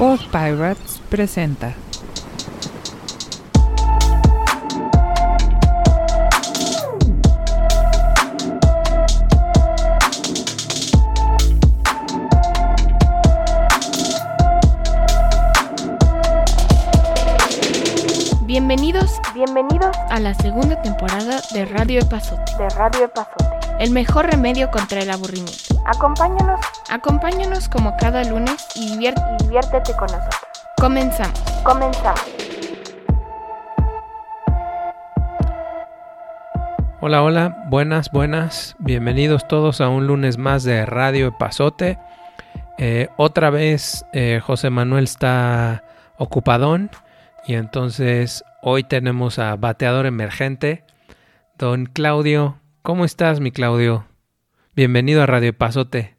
Pod 0.00 0.18
Pirates 0.32 0.98
presenta. 1.10 1.74
Bienvenidos, 18.46 19.20
bienvenidos 19.34 19.94
a 20.08 20.18
la 20.18 20.32
segunda 20.32 20.80
temporada 20.80 21.42
de 21.52 21.66
Radio 21.66 22.00
Epazote. 22.00 22.40
de 22.56 22.70
Radio 22.70 23.04
Epazote. 23.04 23.54
El 23.78 23.90
mejor 23.90 24.30
remedio 24.30 24.70
contra 24.70 25.02
el 25.02 25.10
aburrimiento. 25.10 25.69
Acompáñanos 25.86 26.60
Acompáñanos 26.90 27.68
como 27.68 27.96
cada 27.96 28.22
lunes 28.24 28.66
y 28.74 28.96
diviértete 28.96 29.94
con 29.96 30.08
nosotros. 30.08 30.40
Comenzamos. 30.76 31.40
Comenzamos. 31.62 32.20
Hola, 37.00 37.22
hola, 37.22 37.64
buenas, 37.68 38.10
buenas. 38.10 38.76
Bienvenidos 38.78 39.48
todos 39.48 39.80
a 39.80 39.88
un 39.88 40.06
lunes 40.06 40.36
más 40.36 40.64
de 40.64 40.84
Radio 40.84 41.28
Epazote. 41.28 41.98
Eh, 42.76 43.08
otra 43.16 43.50
vez 43.50 44.04
eh, 44.12 44.40
José 44.42 44.68
Manuel 44.68 45.04
está 45.04 45.84
ocupadón 46.18 46.90
y 47.46 47.54
entonces 47.54 48.44
hoy 48.62 48.84
tenemos 48.84 49.38
a 49.38 49.56
bateador 49.56 50.06
emergente, 50.06 50.84
don 51.56 51.86
Claudio. 51.86 52.58
¿Cómo 52.82 53.04
estás, 53.04 53.40
mi 53.40 53.50
Claudio? 53.50 54.09
Bienvenido 54.80 55.22
a 55.22 55.26
Radio 55.26 55.50
Epazote. 55.50 56.16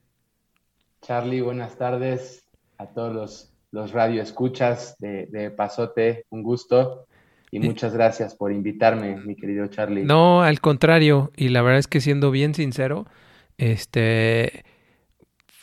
Charlie, 1.02 1.42
buenas 1.42 1.80
tardes 1.80 2.44
a 2.78 2.86
todos 2.86 3.12
los, 3.12 3.54
los 3.72 3.92
radioescuchas 3.92 4.98
de, 5.00 5.26
de 5.32 5.50
Pasote, 5.50 6.26
un 6.30 6.44
gusto 6.44 7.08
y 7.50 7.60
muchas 7.60 7.96
gracias 7.96 8.36
por 8.36 8.52
invitarme, 8.52 9.16
mi 9.16 9.36
querido 9.36 9.66
Charlie. 9.66 10.04
No, 10.04 10.44
al 10.44 10.62
contrario, 10.62 11.32
y 11.36 11.50
la 11.50 11.64
verdad 11.64 11.80
es 11.80 11.88
que 11.88 12.02
siendo 12.02 12.30
bien 12.30 12.54
sincero, 12.54 13.08
este, 13.58 14.64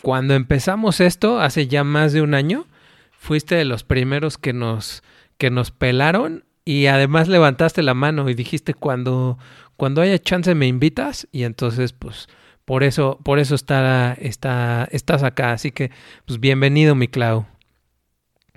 cuando 0.02 0.34
empezamos 0.34 0.98
esto, 0.98 1.40
hace 1.40 1.68
ya 1.68 1.84
más 1.84 2.12
de 2.12 2.20
un 2.20 2.34
año, 2.34 2.66
fuiste 3.12 3.54
de 3.54 3.64
los 3.64 3.84
primeros 3.84 4.38
que 4.38 4.52
nos, 4.52 5.04
que 5.36 5.50
nos 5.50 5.70
pelaron 5.70 6.42
y 6.64 6.86
además 6.86 7.28
levantaste 7.28 7.84
la 7.84 7.94
mano 7.94 8.28
y 8.28 8.34
dijiste 8.34 8.74
cuando, 8.74 9.38
cuando 9.76 10.02
haya 10.02 10.18
chance 10.18 10.52
me 10.56 10.66
invitas 10.66 11.28
y 11.30 11.44
entonces 11.44 11.92
pues 11.92 12.28
por 12.68 12.84
eso, 12.84 13.18
por 13.24 13.38
eso 13.40 13.54
está, 13.56 14.14
está, 14.20 14.86
estás 14.92 15.22
acá, 15.24 15.52
así 15.52 15.72
que 15.72 15.90
pues 16.26 16.38
bienvenido 16.40 16.94
mi 16.94 17.08
Clau. 17.08 17.46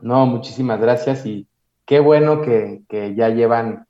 No, 0.02 0.26
muchísimas 0.26 0.80
gracias 0.82 1.26
y 1.26 1.48
qué 1.86 2.00
bueno 2.00 2.42
que, 2.42 2.82
que 2.90 3.16
ya 3.16 3.30
llevan 3.30 3.86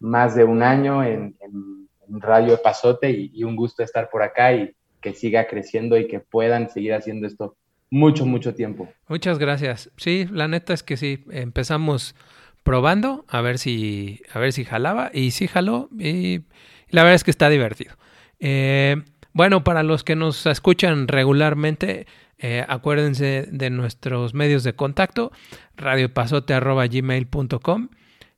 más 0.00 0.34
de 0.36 0.44
un 0.44 0.62
año 0.62 1.04
en, 1.04 1.36
en- 1.40 1.88
en 2.08 2.20
Radio 2.22 2.60
Pasote 2.62 3.10
y, 3.10 3.30
y 3.34 3.44
un 3.44 3.56
gusto 3.56 3.82
estar 3.84 4.10
por 4.10 4.22
acá 4.22 4.54
y 4.54 4.74
que 5.02 5.14
siga 5.14 5.48
creciendo 5.48 5.98
y 5.98 6.08
que 6.08 6.20
puedan 6.20 6.70
seguir 6.70 6.94
haciendo 6.94 7.26
esto 7.26 7.56
mucho, 7.90 8.26
mucho 8.26 8.54
tiempo. 8.54 8.88
Muchas 9.08 9.38
gracias. 9.38 9.90
Sí, 9.96 10.26
la 10.30 10.46
neta 10.48 10.72
es 10.72 10.82
que 10.82 10.96
sí, 10.96 11.24
empezamos 11.30 12.14
probando 12.62 13.24
a 13.28 13.40
ver 13.40 13.58
si 13.58 14.20
a 14.32 14.38
ver 14.38 14.52
si 14.52 14.64
jalaba 14.64 15.10
y 15.12 15.30
sí 15.32 15.48
jaló 15.48 15.88
y 15.98 16.42
la 16.90 17.02
verdad 17.02 17.16
es 17.16 17.24
que 17.24 17.30
está 17.30 17.48
divertido. 17.48 17.96
Eh, 18.38 19.02
bueno, 19.32 19.64
para 19.64 19.82
los 19.82 20.04
que 20.04 20.16
nos 20.16 20.44
escuchan 20.46 21.08
regularmente, 21.08 22.06
eh, 22.38 22.64
acuérdense 22.68 23.48
de 23.50 23.70
nuestros 23.70 24.34
medios 24.34 24.62
de 24.64 24.74
contacto, 24.74 25.32
radiopasote.gmail.com, 25.76 27.88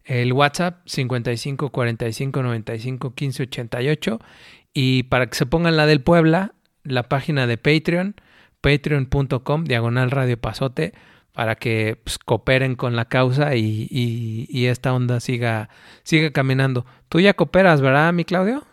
el 0.05 0.33
WhatsApp 0.33 0.81
55 0.87 1.71
45 1.71 2.43
95 2.43 3.15
15 3.15 3.43
88 3.45 4.19
y 4.75 5.05
para 5.05 5.27
que 5.29 5.37
se 5.37 5.47
pongan 5.47 5.77
la 5.77 5.87
del 5.87 6.01
Puebla, 6.01 6.55
la 6.83 7.05
página 7.05 7.47
de 7.47 7.57
Patreon, 7.59 8.17
patreon.com, 8.61 9.63
diagonal 9.65 10.11
Radio 10.11 10.37
Pasote, 10.41 10.93
para 11.33 11.55
que 11.55 11.97
pues, 12.03 12.19
cooperen 12.19 12.75
con 12.75 12.97
la 12.97 13.05
causa 13.07 13.55
y, 13.55 13.87
y- 13.91 14.47
y 14.51 14.67
esta 14.67 14.93
onda 14.93 15.21
siga, 15.21 15.69
siga 16.03 16.33
caminando. 16.33 16.85
Tú 17.09 17.21
ya 17.21 17.35
cooperas, 17.35 17.81
¿verdad, 17.81 18.13
mi 18.13 18.25
Claudio? 18.25 18.65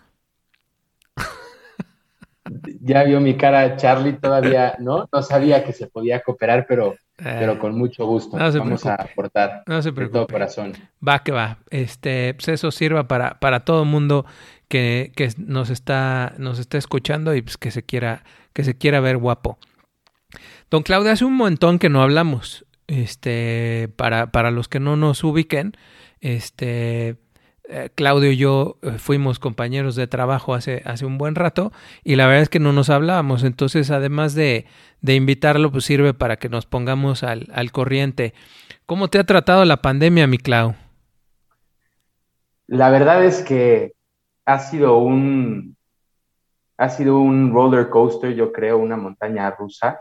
Ya 2.81 3.03
vio 3.03 3.19
mi 3.19 3.35
cara 3.35 3.75
Charlie, 3.75 4.13
todavía 4.13 4.75
no, 4.79 5.07
no 5.11 5.21
sabía 5.21 5.63
que 5.63 5.73
se 5.73 5.87
podía 5.87 6.21
cooperar, 6.21 6.65
pero, 6.67 6.95
pero 7.15 7.53
Eh, 7.53 7.57
con 7.59 7.77
mucho 7.77 8.05
gusto. 8.05 8.37
no 8.37 8.51
Vamos 8.51 8.85
a 8.85 8.95
aportar 8.95 9.63
no 9.67 9.81
se 9.81 9.91
de 9.91 10.07
todo 10.07 10.27
corazón. 10.27 10.73
Va 11.05 11.23
que 11.23 11.31
va. 11.31 11.59
Este, 11.69 12.33
pues 12.33 12.47
eso 12.49 12.71
sirva 12.71 13.07
para, 13.07 13.39
para 13.39 13.61
todo 13.61 13.85
mundo 13.85 14.25
que, 14.67 15.11
que 15.15 15.29
nos 15.37 15.69
está, 15.69 16.33
nos 16.37 16.59
está 16.59 16.77
escuchando 16.77 17.35
y 17.35 17.41
pues 17.41 17.57
que 17.57 17.71
se 17.71 17.83
quiera, 17.83 18.23
que 18.53 18.63
se 18.63 18.77
quiera 18.77 18.99
ver 18.99 19.17
guapo. 19.17 19.57
Don 20.69 20.83
Claudio, 20.83 21.11
hace 21.11 21.25
un 21.25 21.35
montón 21.35 21.79
que 21.79 21.89
no 21.89 22.01
hablamos. 22.01 22.65
Este, 22.87 23.89
para, 23.97 24.31
para 24.31 24.49
los 24.49 24.67
que 24.67 24.79
no 24.79 24.95
nos 24.95 25.23
ubiquen, 25.23 25.73
este, 26.21 27.17
eh, 27.69 27.89
Claudio 27.93 28.31
y 28.31 28.37
yo 28.37 28.77
eh, 28.81 28.97
fuimos 28.97 29.37
compañeros 29.37 29.95
de 29.95 30.07
trabajo 30.07 30.55
hace, 30.55 30.81
hace 30.85 31.05
un 31.05 31.19
buen 31.19 31.35
rato 31.35 31.71
y 32.03 32.15
la 32.15 32.25
verdad 32.25 32.41
es 32.41 32.49
que 32.49 32.59
no 32.59 32.73
nos 32.73 32.89
hablábamos. 32.89 33.43
Entonces, 33.43 33.91
además 33.91 34.33
de, 34.33 34.65
de 35.01 35.15
invitarlo, 35.15 35.71
pues 35.71 35.85
sirve 35.85 36.13
para 36.13 36.37
que 36.37 36.49
nos 36.49 36.65
pongamos 36.65 37.23
al, 37.23 37.47
al 37.53 37.71
corriente. 37.71 38.33
¿Cómo 38.85 39.07
te 39.07 39.19
ha 39.19 39.23
tratado 39.23 39.63
la 39.65 39.77
pandemia, 39.77 40.25
mi 40.25 40.39
Clau? 40.39 40.73
La 42.65 42.89
verdad 42.89 43.23
es 43.23 43.41
que 43.41 43.93
ha 44.45 44.59
sido 44.59 44.97
un, 44.97 45.77
ha 46.77 46.89
sido 46.89 47.19
un 47.19 47.53
roller 47.53 47.89
coaster, 47.89 48.33
yo 48.33 48.51
creo, 48.51 48.79
una 48.79 48.97
montaña 48.97 49.51
rusa. 49.51 49.99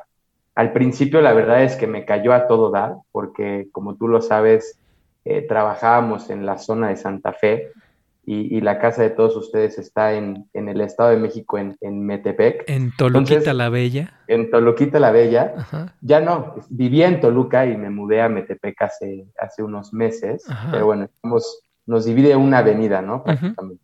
Al 0.54 0.72
principio, 0.72 1.20
la 1.20 1.34
verdad 1.34 1.62
es 1.62 1.76
que 1.76 1.86
me 1.86 2.04
cayó 2.04 2.32
a 2.32 2.46
todo 2.46 2.70
dar, 2.70 2.94
porque 3.12 3.68
como 3.72 3.96
tú 3.96 4.08
lo 4.08 4.22
sabes, 4.22 4.78
eh, 5.30 5.42
trabajábamos 5.42 6.30
en 6.30 6.46
la 6.46 6.58
zona 6.58 6.88
de 6.88 6.96
Santa 6.96 7.32
Fe 7.32 7.72
y, 8.24 8.56
y 8.56 8.60
la 8.60 8.78
casa 8.78 9.02
de 9.02 9.10
todos 9.10 9.36
ustedes 9.36 9.78
está 9.78 10.12
en, 10.14 10.48
en 10.52 10.68
el 10.68 10.80
Estado 10.80 11.10
de 11.10 11.16
México, 11.16 11.56
en, 11.58 11.76
en 11.80 12.04
Metepec, 12.04 12.64
En 12.68 12.94
Toluquita 12.96 13.34
Entonces- 13.34 13.54
la 13.54 13.68
Bella. 13.70 14.12
en 14.26 14.50
Toluquita 14.50 14.98
la 15.00 15.10
Bella. 15.12 15.54
Ajá. 15.56 15.94
Ya 16.02 16.20
no, 16.20 16.54
vivía 16.68 17.08
en 17.08 17.20
Toluca 17.20 17.64
y 17.66 17.76
me 17.76 17.88
mudé 17.90 18.20
a 18.20 18.28
Metepec 18.28 18.82
hace, 18.82 19.26
hace 19.40 19.62
unos 19.62 19.92
meses, 19.94 20.44
Ajá. 20.50 20.68
pero 20.72 20.86
bueno, 20.86 21.04
estamos- 21.04 21.62
nos 21.86 22.04
divide 22.04 22.36
una 22.36 22.58
avenida, 22.58 23.00
¿no? 23.00 23.24
Prácticamente. 23.24 23.82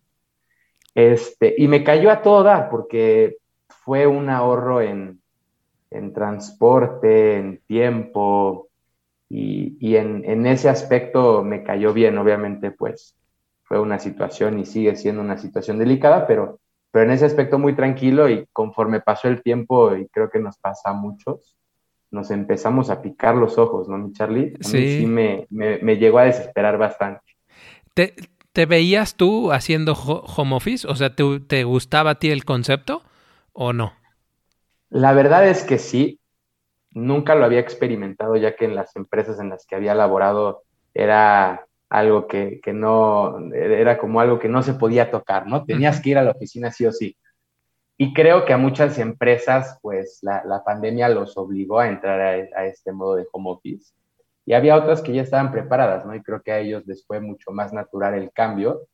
Este, 0.93 1.55
y 1.57 1.67
me 1.67 1.83
cayó 1.83 2.11
a 2.11 2.21
todo 2.21 2.43
dar 2.43 2.69
porque 2.69 3.37
fue 3.83 4.07
un 4.07 4.29
ahorro 4.29 4.81
en, 4.81 5.19
en 5.91 6.13
transporte, 6.13 7.37
en 7.37 7.59
tiempo, 7.67 8.69
y, 9.29 9.77
y 9.79 9.97
en, 9.97 10.23
en 10.25 10.45
ese 10.45 10.69
aspecto 10.69 11.43
me 11.43 11.63
cayó 11.63 11.93
bien, 11.93 12.17
obviamente, 12.17 12.71
pues 12.71 13.15
fue 13.63 13.79
una 13.79 13.99
situación 13.99 14.59
y 14.59 14.65
sigue 14.65 14.95
siendo 14.95 15.21
una 15.21 15.37
situación 15.37 15.79
delicada, 15.79 16.27
pero, 16.27 16.59
pero 16.91 17.05
en 17.05 17.11
ese 17.11 17.25
aspecto 17.25 17.57
muy 17.59 17.75
tranquilo 17.75 18.29
y 18.29 18.45
conforme 18.53 19.01
pasó 19.01 19.27
el 19.27 19.41
tiempo, 19.41 19.95
y 19.95 20.07
creo 20.09 20.29
que 20.29 20.39
nos 20.39 20.57
pasa 20.59 20.91
a 20.91 20.93
muchos, 20.93 21.57
nos 22.11 22.31
empezamos 22.31 22.89
a 22.89 23.01
picar 23.01 23.35
los 23.35 23.57
ojos, 23.57 23.89
¿no, 23.89 23.97
mi 23.97 24.13
Charlie? 24.13 24.57
A 24.63 24.69
mí 24.69 24.85
Sí. 24.85 24.87
sí 24.87 25.05
me, 25.07 25.47
me, 25.49 25.79
me 25.79 25.97
llegó 25.97 26.19
a 26.19 26.25
desesperar 26.25 26.77
bastante. 26.77 27.21
¿Te, 27.93 28.15
te 28.53 28.65
veías 28.65 29.15
tú 29.15 29.51
haciendo 29.51 29.93
ho- 29.93 30.23
home 30.25 30.55
office? 30.55 30.87
O 30.87 30.95
sea, 30.95 31.15
¿te, 31.15 31.39
te 31.41 31.63
gustaba 31.63 32.11
a 32.11 32.19
ti 32.19 32.29
el 32.31 32.45
concepto 32.45 33.03
o 33.53 33.73
no? 33.73 33.93
La 34.89 35.13
verdad 35.13 35.47
es 35.47 35.61
que 35.63 35.77
sí, 35.77 36.19
nunca 36.95 37.35
lo 37.35 37.45
había 37.45 37.59
experimentado, 37.59 38.35
ya 38.37 38.55
que 38.55 38.65
en 38.65 38.73
las 38.73 38.95
empresas 38.95 39.39
en 39.39 39.49
las 39.49 39.67
que 39.67 39.75
había 39.75 39.93
laborado 39.93 40.63
era 40.93 41.67
algo 41.89 42.25
que, 42.27 42.59
que 42.63 42.73
no, 42.73 43.37
era 43.53 43.97
como 43.97 44.19
algo 44.19 44.39
que 44.39 44.49
no 44.49 44.63
se 44.63 44.73
podía 44.73 45.11
tocar, 45.11 45.45
¿no? 45.45 45.65
Tenías 45.65 46.01
que 46.01 46.11
ir 46.11 46.17
a 46.17 46.23
la 46.23 46.31
oficina 46.31 46.71
sí 46.71 46.85
o 46.85 46.91
sí. 46.91 47.15
Y 47.97 48.13
creo 48.13 48.45
que 48.45 48.53
a 48.53 48.57
muchas 48.57 48.97
empresas, 48.97 49.77
pues 49.81 50.19
la, 50.21 50.43
la 50.45 50.63
pandemia 50.63 51.09
los 51.09 51.37
obligó 51.37 51.79
a 51.79 51.89
entrar 51.89 52.19
a, 52.19 52.59
a 52.59 52.65
este 52.65 52.91
modo 52.91 53.15
de 53.15 53.27
home 53.31 53.51
office. 53.51 53.93
Y 54.45 54.53
había 54.53 54.75
otras 54.75 55.01
que 55.01 55.13
ya 55.13 55.21
estaban 55.21 55.51
preparadas, 55.51 56.05
¿no? 56.05 56.15
Y 56.15 56.21
creo 56.21 56.41
que 56.41 56.51
a 56.51 56.59
ellos 56.59 56.85
les 56.87 57.05
fue 57.05 57.19
mucho 57.19 57.51
más 57.51 57.73
natural 57.73 58.13
el 58.13 58.31
cambio. 58.31 58.87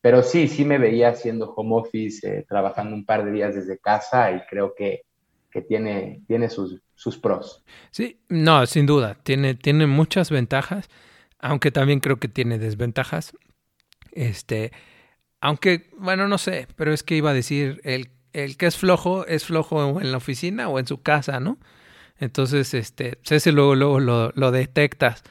Pero 0.00 0.22
sí, 0.22 0.48
sí 0.48 0.64
me 0.64 0.78
veía 0.78 1.10
haciendo 1.10 1.52
home 1.54 1.76
office, 1.76 2.26
eh, 2.26 2.44
trabajando 2.48 2.94
un 2.94 3.04
par 3.04 3.24
de 3.24 3.32
días 3.32 3.54
desde 3.54 3.78
casa 3.78 4.30
y 4.30 4.40
creo 4.46 4.74
que, 4.74 5.02
que 5.50 5.62
tiene, 5.62 6.22
tiene 6.26 6.48
sus, 6.48 6.80
sus 7.00 7.16
pros. 7.16 7.62
Sí, 7.92 8.20
no, 8.28 8.66
sin 8.66 8.84
duda. 8.84 9.16
Tiene, 9.22 9.54
tiene 9.54 9.86
muchas 9.86 10.30
ventajas, 10.30 10.90
aunque 11.38 11.70
también 11.70 12.00
creo 12.00 12.18
que 12.18 12.28
tiene 12.28 12.58
desventajas. 12.58 13.32
Este, 14.12 14.70
aunque, 15.40 15.88
bueno, 15.96 16.28
no 16.28 16.36
sé, 16.36 16.68
pero 16.76 16.92
es 16.92 17.02
que 17.02 17.16
iba 17.16 17.30
a 17.30 17.34
decir, 17.34 17.80
el, 17.84 18.10
el 18.34 18.58
que 18.58 18.66
es 18.66 18.76
flojo 18.76 19.24
es 19.24 19.46
flojo 19.46 19.98
en 19.98 20.12
la 20.12 20.18
oficina 20.18 20.68
o 20.68 20.78
en 20.78 20.86
su 20.86 21.00
casa, 21.00 21.40
¿no? 21.40 21.56
Entonces, 22.18 22.74
este, 22.74 23.16
ese 23.30 23.50
luego, 23.50 23.74
luego 23.76 23.98
lo, 23.98 24.32
lo 24.34 24.50
detectas. 24.50 25.22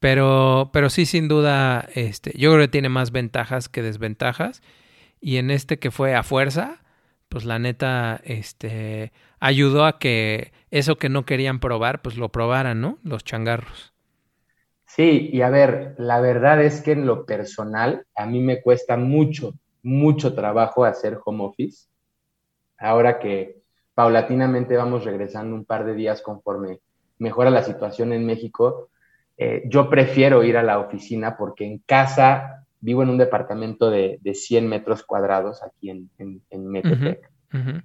Pero, 0.00 0.68
pero 0.74 0.90
sí, 0.90 1.06
sin 1.06 1.28
duda, 1.28 1.88
este, 1.94 2.34
yo 2.36 2.50
creo 2.50 2.64
que 2.64 2.68
tiene 2.68 2.90
más 2.90 3.12
ventajas 3.12 3.70
que 3.70 3.80
desventajas. 3.80 4.60
Y 5.22 5.38
en 5.38 5.50
este 5.50 5.78
que 5.78 5.90
fue 5.90 6.14
a 6.14 6.22
fuerza, 6.22 6.83
pues 7.34 7.46
la 7.46 7.58
neta, 7.58 8.20
este, 8.22 9.10
ayudó 9.40 9.86
a 9.86 9.98
que 9.98 10.52
eso 10.70 10.98
que 10.98 11.08
no 11.08 11.24
querían 11.24 11.58
probar, 11.58 12.00
pues 12.00 12.16
lo 12.16 12.28
probaran, 12.28 12.80
¿no? 12.80 12.98
Los 13.02 13.24
changarros. 13.24 13.92
Sí, 14.86 15.30
y 15.32 15.42
a 15.42 15.50
ver, 15.50 15.96
la 15.98 16.20
verdad 16.20 16.62
es 16.62 16.80
que 16.80 16.92
en 16.92 17.06
lo 17.06 17.26
personal, 17.26 18.06
a 18.14 18.24
mí 18.26 18.38
me 18.38 18.62
cuesta 18.62 18.96
mucho, 18.96 19.54
mucho 19.82 20.36
trabajo 20.36 20.84
hacer 20.84 21.18
home 21.24 21.42
office. 21.46 21.88
Ahora 22.78 23.18
que 23.18 23.56
paulatinamente 23.94 24.76
vamos 24.76 25.04
regresando 25.04 25.56
un 25.56 25.64
par 25.64 25.84
de 25.84 25.94
días 25.94 26.22
conforme 26.22 26.78
mejora 27.18 27.50
la 27.50 27.64
situación 27.64 28.12
en 28.12 28.24
México, 28.24 28.90
eh, 29.36 29.64
yo 29.66 29.90
prefiero 29.90 30.44
ir 30.44 30.56
a 30.56 30.62
la 30.62 30.78
oficina 30.78 31.36
porque 31.36 31.64
en 31.64 31.78
casa 31.78 32.63
vivo 32.84 33.02
en 33.02 33.08
un 33.08 33.18
departamento 33.18 33.90
de, 33.90 34.18
de 34.20 34.34
100 34.34 34.68
metros 34.68 35.02
cuadrados 35.04 35.62
aquí 35.62 35.90
en, 35.90 36.10
en, 36.18 36.68
Metepec. 36.68 37.30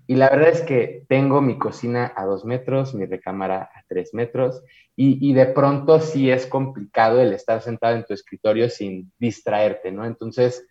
Y 0.08 0.16
la 0.16 0.30
verdad 0.30 0.50
es 0.50 0.62
que 0.62 1.06
tengo 1.08 1.42
mi 1.42 1.60
cocina 1.60 2.12
a 2.16 2.26
dos 2.26 2.44
metros, 2.44 2.96
mi 2.96 3.06
recámara 3.06 3.70
a 3.74 3.84
tres 3.88 4.14
metros, 4.16 4.64
y, 4.96 5.32
de 5.34 5.46
pronto 5.46 6.02
sí 6.02 6.30
es 6.30 6.46
complicado 6.48 7.22
el 7.22 7.32
estar 7.32 7.62
sentado 7.62 7.96
en 7.96 8.04
tu 8.04 8.14
escritorio 8.14 8.70
sin 8.70 9.12
distraerte, 9.20 9.92
¿no? 9.92 10.06
Entonces, 10.06 10.66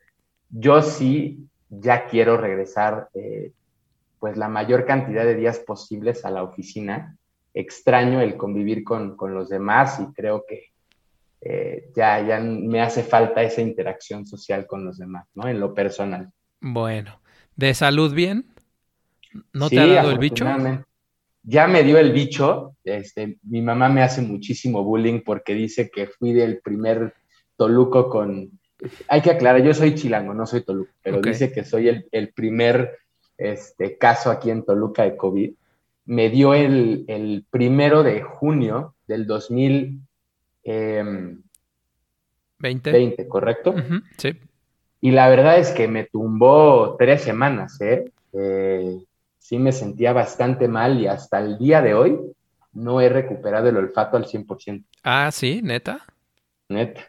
yo 0.51 0.83
sí 0.83 1.47
ya 1.71 2.07
quiero 2.07 2.37
regresar, 2.37 3.09
eh, 3.15 3.53
pues, 4.19 4.37
la 4.37 4.49
mayor 4.49 4.85
cantidad 4.85 5.25
de 5.25 5.37
días 5.37 5.61
posibles 5.61 6.27
a 6.27 6.31
la 6.31 6.43
oficina. 6.43 7.17
Extraño 7.55 8.21
el 8.21 8.37
convivir 8.37 8.85
con, 8.85 9.17
con 9.17 9.33
los 9.33 9.49
demás 9.49 9.99
y 10.01 10.13
creo 10.13 10.45
que 10.47 10.73
eh, 11.41 11.91
ya, 11.95 12.27
ya 12.27 12.41
me 12.41 12.81
hace 12.81 13.03
falta 13.03 13.43
esa 13.43 13.61
interacción 13.61 14.27
social 14.27 14.67
con 14.67 14.85
los 14.85 14.99
demás, 14.99 15.27
¿no? 15.35 15.49
En 15.49 15.61
lo 15.61 15.73
personal. 15.73 16.31
Bueno, 16.61 17.21
¿de 17.55 17.75
salud 17.75 18.13
bien? 18.13 18.47
¿No 19.53 19.71
te 19.71 19.79
ha 19.79 19.87
dado 19.87 20.11
el 20.11 20.19
bicho? 20.19 20.45
Ya 21.45 21.67
me 21.67 21.83
dio 21.85 21.99
el 21.99 22.13
bicho. 22.13 22.77
Este, 22.85 23.39
mi 23.43 23.63
mamá 23.63 23.89
me 23.89 24.03
hace 24.03 24.21
muchísimo 24.21 24.83
bullying 24.83 25.21
porque 25.25 25.55
dice 25.55 25.91
que 25.91 26.09
fui 26.09 26.33
del 26.33 26.61
primer 26.61 27.15
Toluco 27.57 28.09
con. 28.11 28.51
Hay 29.09 29.23
que 29.23 29.31
aclarar, 29.31 29.63
yo 29.63 29.75
soy 29.75 29.95
chilango, 29.95 30.35
no 30.35 30.47
soy 30.47 30.63
Toluco, 30.63 30.93
pero 31.03 31.21
dice 31.21 31.53
que 31.53 31.65
soy 31.65 31.89
el, 31.89 32.09
el, 32.13 32.33
primer 32.33 32.99
este, 33.37 33.99
caso 33.99 34.31
aquí 34.31 34.51
en 34.51 34.65
Toluca 34.65 35.05
de 35.05 35.17
COVID. 35.17 35.53
Me 36.07 36.31
dio 36.31 36.55
el, 36.55 37.05
el 37.09 37.45
primero 37.51 38.03
de 38.03 38.23
junio 38.23 38.95
del 39.07 39.27
2000. 39.27 40.01
20. 42.59 42.93
20, 42.93 43.29
¿correcto? 43.29 43.75
sí. 44.17 44.39
Y 45.01 45.13
la 45.13 45.29
verdad 45.29 45.59
es 45.59 45.71
que 45.71 45.87
me 45.87 46.05
tumbó 46.05 46.97
tres 46.99 47.23
semanas, 47.23 47.81
¿eh? 47.81 48.11
¿eh? 48.33 48.99
Sí 49.39 49.59
me 49.59 49.73
sentía 49.73 50.13
bastante 50.13 50.67
mal 50.69 51.01
y 51.01 51.07
hasta 51.07 51.39
el 51.39 51.57
día 51.57 51.81
de 51.81 51.95
hoy 51.95 52.19
no 52.73 53.01
he 53.01 53.09
recuperado 53.09 53.69
el 53.69 53.77
olfato 53.77 54.17
al 54.17 54.27
100%. 54.27 54.85
Ah, 55.05 55.31
sí, 55.33 55.61
neta. 55.63 56.05
Neta. 56.69 57.03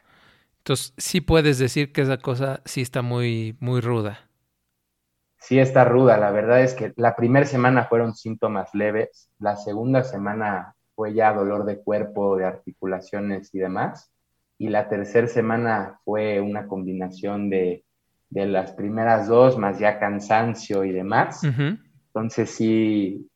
Entonces, 0.59 0.93
sí 0.97 1.19
puedes 1.21 1.57
decir 1.57 1.91
que 1.91 2.01
esa 2.01 2.17
cosa 2.17 2.61
sí 2.65 2.81
está 2.81 3.01
muy, 3.01 3.57
muy 3.59 3.81
ruda. 3.81 4.29
Sí 5.39 5.57
está 5.57 5.85
ruda, 5.85 6.17
la 6.17 6.31
verdad 6.31 6.61
es 6.61 6.73
que 6.73 6.93
la 6.97 7.15
primera 7.15 7.45
semana 7.45 7.85
fueron 7.85 8.13
síntomas 8.13 8.69
leves, 8.75 9.29
la 9.39 9.55
segunda 9.55 10.03
semana 10.03 10.75
fue 10.99 11.13
ya 11.13 11.31
dolor 11.31 11.63
de 11.63 11.79
cuerpo, 11.79 12.35
de 12.35 12.43
articulaciones 12.43 13.55
y 13.55 13.59
demás. 13.59 14.11
Y 14.57 14.67
la 14.67 14.89
tercera 14.89 15.27
semana 15.27 15.97
fue 16.03 16.41
una 16.41 16.67
combinación 16.67 17.49
de, 17.49 17.85
las 18.31 18.73
primeras 18.73 19.29
dos, 19.29 19.57
más 19.57 19.79
ya 19.79 19.97
cansancio 19.97 20.83
y 20.83 20.91
demás. 20.91 21.41
Entonces 21.45 22.49
sí, 22.49 23.29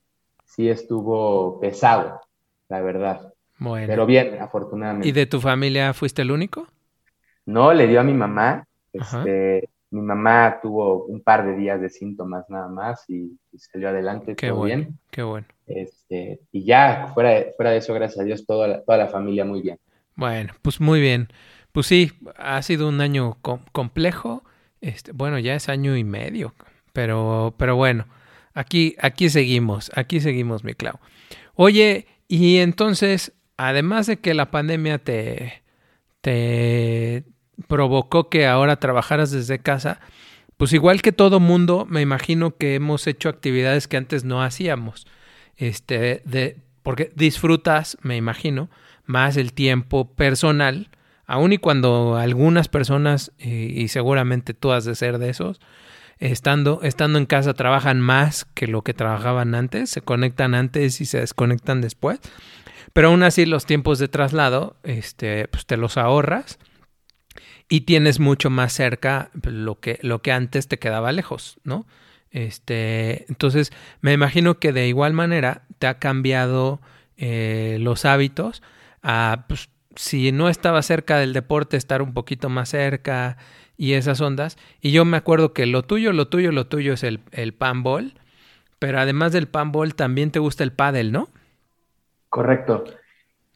sí 0.43 0.67
estuvo 0.67 1.61
pesado, 1.61 2.19
la 2.67 2.81
verdad. 2.81 3.33
Bueno. 3.59 3.87
Pero 3.87 4.05
bien, 4.05 4.41
afortunadamente. 4.41 5.07
¿Y 5.07 5.13
de 5.13 5.25
tu 5.25 5.39
familia 5.39 5.93
fuiste 5.93 6.21
el 6.21 6.31
único? 6.31 6.67
No, 7.45 7.73
le 7.73 7.87
dio 7.87 8.01
a 8.01 8.03
mi 8.03 8.13
mamá. 8.13 8.67
Este, 8.91 9.69
mi 9.93 10.01
mamá 10.01 10.59
tuvo 10.61 11.05
un 11.05 11.21
par 11.21 11.45
de 11.45 11.55
días 11.55 11.79
de 11.79 11.89
síntomas 11.89 12.49
nada 12.49 12.67
más 12.67 13.07
y, 13.09 13.37
salió 13.55 13.89
adelante 13.89 14.35
qué 14.35 14.49
todo 14.49 14.63
bien. 14.63 14.97
Qué 15.11 15.21
bueno. 15.21 15.45
Este, 15.67 16.39
y 16.51 16.65
ya, 16.65 17.11
fuera 17.13 17.29
de, 17.29 17.53
fuera 17.55 17.71
de 17.71 17.77
eso, 17.77 17.93
gracias 17.93 18.19
a 18.19 18.23
Dios, 18.23 18.45
toda 18.45 18.67
la, 18.67 18.81
toda 18.83 18.97
la 18.97 19.07
familia 19.07 19.45
muy 19.45 19.61
bien. 19.61 19.77
Bueno, 20.15 20.53
pues 20.63 20.81
muy 20.81 20.99
bien. 20.99 21.27
Pues 21.71 21.85
sí, 21.87 22.11
ha 22.37 22.61
sido 22.63 22.89
un 22.89 23.01
año 23.01 23.37
complejo. 23.71 24.43
Este, 24.81 25.11
bueno, 25.11 25.37
ya 25.37 25.55
es 25.55 25.69
año 25.69 25.95
y 25.95 26.03
medio, 26.03 26.55
pero, 26.91 27.53
pero 27.57 27.75
bueno, 27.75 28.05
aquí, 28.53 28.95
aquí 28.99 29.29
seguimos, 29.29 29.91
aquí 29.95 30.19
seguimos, 30.19 30.63
mi 30.63 30.73
Clau. 30.73 30.99
Oye, 31.55 32.07
y 32.27 32.57
entonces, 32.57 33.33
además 33.57 34.07
de 34.07 34.17
que 34.17 34.33
la 34.33 34.51
pandemia 34.51 34.97
te, 34.97 35.61
te, 36.21 37.23
provocó 37.67 38.29
que 38.29 38.47
ahora 38.47 38.77
trabajaras 38.77 39.31
desde 39.31 39.59
casa, 39.59 39.99
pues 40.57 40.73
igual 40.73 41.01
que 41.01 41.11
todo 41.11 41.39
mundo, 41.39 41.85
me 41.89 42.01
imagino 42.01 42.55
que 42.55 42.75
hemos 42.75 43.07
hecho 43.07 43.29
actividades 43.29 43.87
que 43.87 43.97
antes 43.97 44.23
no 44.23 44.43
hacíamos. 44.43 45.07
Este, 45.57 46.21
de, 46.25 46.57
porque 46.83 47.11
disfrutas, 47.15 47.97
me 48.01 48.17
imagino, 48.17 48.69
más 49.05 49.37
el 49.37 49.53
tiempo 49.53 50.13
personal, 50.13 50.89
aun 51.25 51.53
y 51.53 51.57
cuando 51.57 52.17
algunas 52.17 52.67
personas, 52.67 53.31
y, 53.39 53.87
seguramente 53.87 54.53
tú 54.53 54.71
has 54.71 54.85
de 54.85 54.95
ser 54.95 55.17
de 55.17 55.29
esos, 55.29 55.59
estando, 56.19 56.81
estando 56.83 57.17
en 57.17 57.25
casa 57.25 57.53
trabajan 57.53 57.99
más 57.99 58.45
que 58.53 58.67
lo 58.67 58.83
que 58.83 58.93
trabajaban 58.93 59.55
antes, 59.55 59.89
se 59.89 60.01
conectan 60.01 60.55
antes 60.55 61.01
y 61.01 61.05
se 61.05 61.19
desconectan 61.19 61.81
después. 61.81 62.19
Pero 62.93 63.07
aún 63.07 63.23
así 63.23 63.45
los 63.45 63.65
tiempos 63.65 63.97
de 63.99 64.07
traslado, 64.07 64.75
este, 64.83 65.47
pues 65.47 65.65
te 65.65 65.77
los 65.77 65.97
ahorras 65.97 66.59
y 67.69 67.81
tienes 67.81 68.19
mucho 68.19 68.49
más 68.49 68.73
cerca 68.73 69.29
lo 69.43 69.79
que, 69.79 69.99
lo 70.01 70.21
que 70.21 70.31
antes 70.31 70.67
te 70.67 70.79
quedaba 70.79 71.11
lejos, 71.11 71.59
¿no? 71.63 71.85
Este, 72.31 73.25
entonces, 73.29 73.71
me 74.01 74.11
imagino 74.13 74.59
que 74.59 74.73
de 74.73 74.87
igual 74.87 75.13
manera 75.13 75.63
te 75.77 75.87
ha 75.87 75.99
cambiado 75.99 76.81
eh, 77.17 77.77
los 77.79 78.05
hábitos 78.05 78.63
a, 79.03 79.45
pues, 79.47 79.69
si 79.95 80.31
no 80.31 80.49
estaba 80.49 80.81
cerca 80.81 81.17
del 81.19 81.33
deporte, 81.33 81.77
estar 81.77 82.01
un 82.01 82.13
poquito 82.13 82.49
más 82.49 82.69
cerca 82.69 83.37
y 83.77 83.93
esas 83.93 84.19
ondas. 84.21 84.57
Y 84.81 84.91
yo 84.91 85.05
me 85.05 85.17
acuerdo 85.17 85.53
que 85.53 85.67
lo 85.67 85.83
tuyo, 85.83 86.11
lo 86.11 86.27
tuyo, 86.27 86.51
lo 86.51 86.65
tuyo 86.65 86.93
es 86.93 87.03
el, 87.03 87.19
el 87.31 87.53
panball, 87.53 88.15
pero 88.79 88.99
además 88.99 89.31
del 89.31 89.47
panball 89.47 89.93
también 89.93 90.31
te 90.31 90.39
gusta 90.39 90.63
el 90.63 90.71
pádel, 90.71 91.11
¿no? 91.11 91.29
Correcto. 92.29 92.85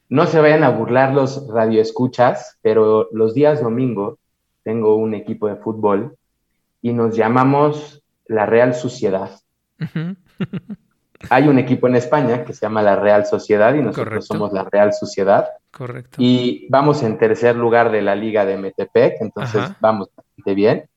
No 0.09 0.25
se 0.25 0.39
vayan 0.39 0.63
a 0.63 0.69
burlar 0.69 1.13
los 1.13 1.47
radioescuchas, 1.47 2.57
pero 2.61 3.09
los 3.11 3.33
días 3.33 3.61
domingo 3.61 4.19
tengo 4.63 4.95
un 4.95 5.13
equipo 5.13 5.47
de 5.47 5.57
fútbol 5.57 6.17
y 6.81 6.93
nos 6.93 7.15
llamamos 7.15 8.03
la 8.25 8.45
Real 8.45 8.73
Sociedad. 8.73 9.31
Hay 11.29 11.47
un 11.47 11.57
equipo 11.57 11.87
en 11.87 11.95
España 11.95 12.45
que 12.45 12.53
se 12.53 12.61
llama 12.61 12.81
la 12.83 12.95
Real 12.95 13.25
Sociedad 13.25 13.73
y 13.73 13.81
nosotros 13.81 14.25
somos 14.25 14.53
la 14.53 14.63
Real 14.63 14.93
Sociedad. 14.93 15.47
Correcto. 15.71 16.17
Y 16.19 16.67
vamos 16.69 17.01
en 17.03 17.17
tercer 17.17 17.55
lugar 17.55 17.91
de 17.91 18.01
la 18.01 18.15
Liga 18.15 18.45
de 18.45 18.57
Metepec, 18.57 19.15
entonces 19.19 19.63
vamos 19.79 20.09
bastante 20.15 20.53
bien. 20.53 20.89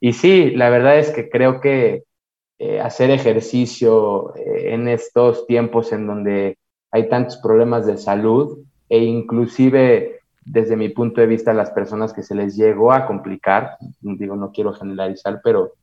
Y 0.00 0.14
sí, 0.14 0.50
la 0.50 0.70
verdad 0.70 0.98
es 0.98 1.10
que 1.10 1.28
creo 1.28 1.60
que 1.60 2.04
eh, 2.58 2.80
hacer 2.80 3.10
ejercicio 3.10 4.34
eh, 4.36 4.74
en 4.74 4.88
estos 4.88 5.46
tiempos 5.46 5.92
en 5.92 6.06
donde 6.06 6.58
hay 6.90 7.08
tantos 7.08 7.36
problemas 7.38 7.86
de 7.86 7.98
salud 7.98 8.58
e 8.88 8.98
inclusive 8.98 10.20
desde 10.44 10.76
mi 10.76 10.88
punto 10.88 11.20
de 11.20 11.26
vista 11.26 11.52
las 11.52 11.70
personas 11.70 12.12
que 12.12 12.22
se 12.22 12.34
les 12.34 12.56
llegó 12.56 12.92
a 12.92 13.06
complicar, 13.06 13.76
digo, 14.00 14.36
no 14.36 14.52
quiero 14.52 14.72
generalizar, 14.72 15.40
pero, 15.44 15.74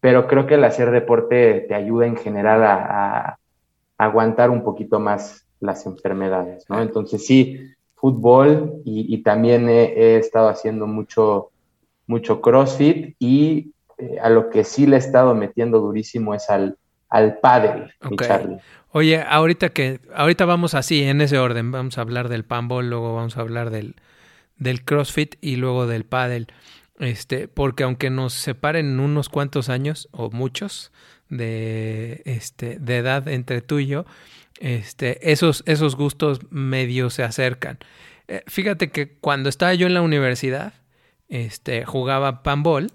pero 0.00 0.26
creo 0.28 0.46
que 0.46 0.54
el 0.54 0.64
hacer 0.64 0.90
deporte 0.90 1.64
te 1.68 1.74
ayuda 1.74 2.06
en 2.06 2.16
general 2.16 2.62
a, 2.64 3.36
aguantar 3.98 4.48
un 4.48 4.64
poquito 4.64 4.98
más 4.98 5.46
las 5.60 5.84
enfermedades, 5.84 6.64
¿no? 6.70 6.80
Entonces 6.80 7.26
sí, 7.26 7.60
fútbol 7.96 8.80
y, 8.82 9.22
también 9.22 9.68
he, 9.68 10.16
estado 10.16 10.48
haciendo 10.48 10.86
mucho, 10.86 11.50
mucho 12.06 12.40
CrossFit 12.40 13.14
y 13.18 13.74
eh, 13.98 14.18
a 14.22 14.30
lo 14.30 14.48
que 14.48 14.64
sí 14.64 14.86
le 14.86 14.96
he 14.96 14.98
estado 14.98 15.34
metiendo 15.34 15.80
durísimo 15.80 16.32
es 16.32 16.48
al, 16.48 16.78
al 17.10 17.38
mi 18.04 18.16
Charlie. 18.16 18.58
Oye, 18.92 19.22
ahorita 19.22 19.68
que, 19.68 20.00
ahorita 20.14 20.44
vamos 20.44 20.74
así, 20.74 21.04
en 21.04 21.20
ese 21.20 21.38
orden, 21.38 21.70
vamos 21.70 21.98
a 21.98 22.00
hablar 22.00 22.28
del 22.28 22.44
panball, 22.44 22.90
luego 22.90 23.14
vamos 23.14 23.36
a 23.36 23.40
hablar 23.40 23.70
del, 23.70 23.94
del 24.56 24.84
CrossFit 24.84 25.36
y 25.40 25.56
luego 25.56 25.86
del 25.86 26.04
pádel. 26.04 26.48
Este, 26.98 27.48
porque 27.48 27.84
aunque 27.84 28.10
nos 28.10 28.34
separen 28.34 29.00
unos 29.00 29.28
cuantos 29.28 29.68
años, 29.68 30.08
o 30.12 30.30
muchos, 30.30 30.92
de, 31.28 32.22
este, 32.24 32.78
de 32.78 32.98
edad 32.98 33.28
entre 33.28 33.62
tú 33.62 33.78
y 33.78 33.86
yo, 33.86 34.04
este, 34.58 35.32
esos, 35.32 35.62
esos 35.66 35.96
gustos 35.96 36.40
medio 36.50 37.10
se 37.10 37.22
acercan. 37.22 37.78
Eh, 38.28 38.42
fíjate 38.46 38.90
que 38.90 39.16
cuando 39.20 39.48
estaba 39.48 39.72
yo 39.74 39.86
en 39.86 39.94
la 39.94 40.02
universidad, 40.02 40.74
este, 41.28 41.84
jugaba 41.84 42.42
panball, 42.42 42.92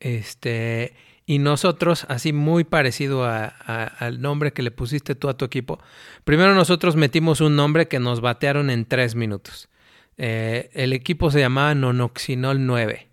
este, 0.00 0.94
y 1.26 1.40
nosotros, 1.40 2.06
así 2.08 2.32
muy 2.32 2.62
parecido 2.62 3.24
al 3.24 4.20
nombre 4.20 4.52
que 4.52 4.62
le 4.62 4.70
pusiste 4.70 5.16
tú 5.16 5.28
a 5.28 5.36
tu 5.36 5.44
equipo, 5.44 5.80
primero 6.24 6.54
nosotros 6.54 6.94
metimos 6.94 7.40
un 7.40 7.56
nombre 7.56 7.88
que 7.88 7.98
nos 7.98 8.20
batearon 8.20 8.70
en 8.70 8.84
tres 8.84 9.16
minutos. 9.16 9.68
Eh, 10.18 10.70
el 10.72 10.92
equipo 10.92 11.32
se 11.32 11.40
llamaba 11.40 11.74
Nonoxinol 11.74 12.64
9. 12.64 13.08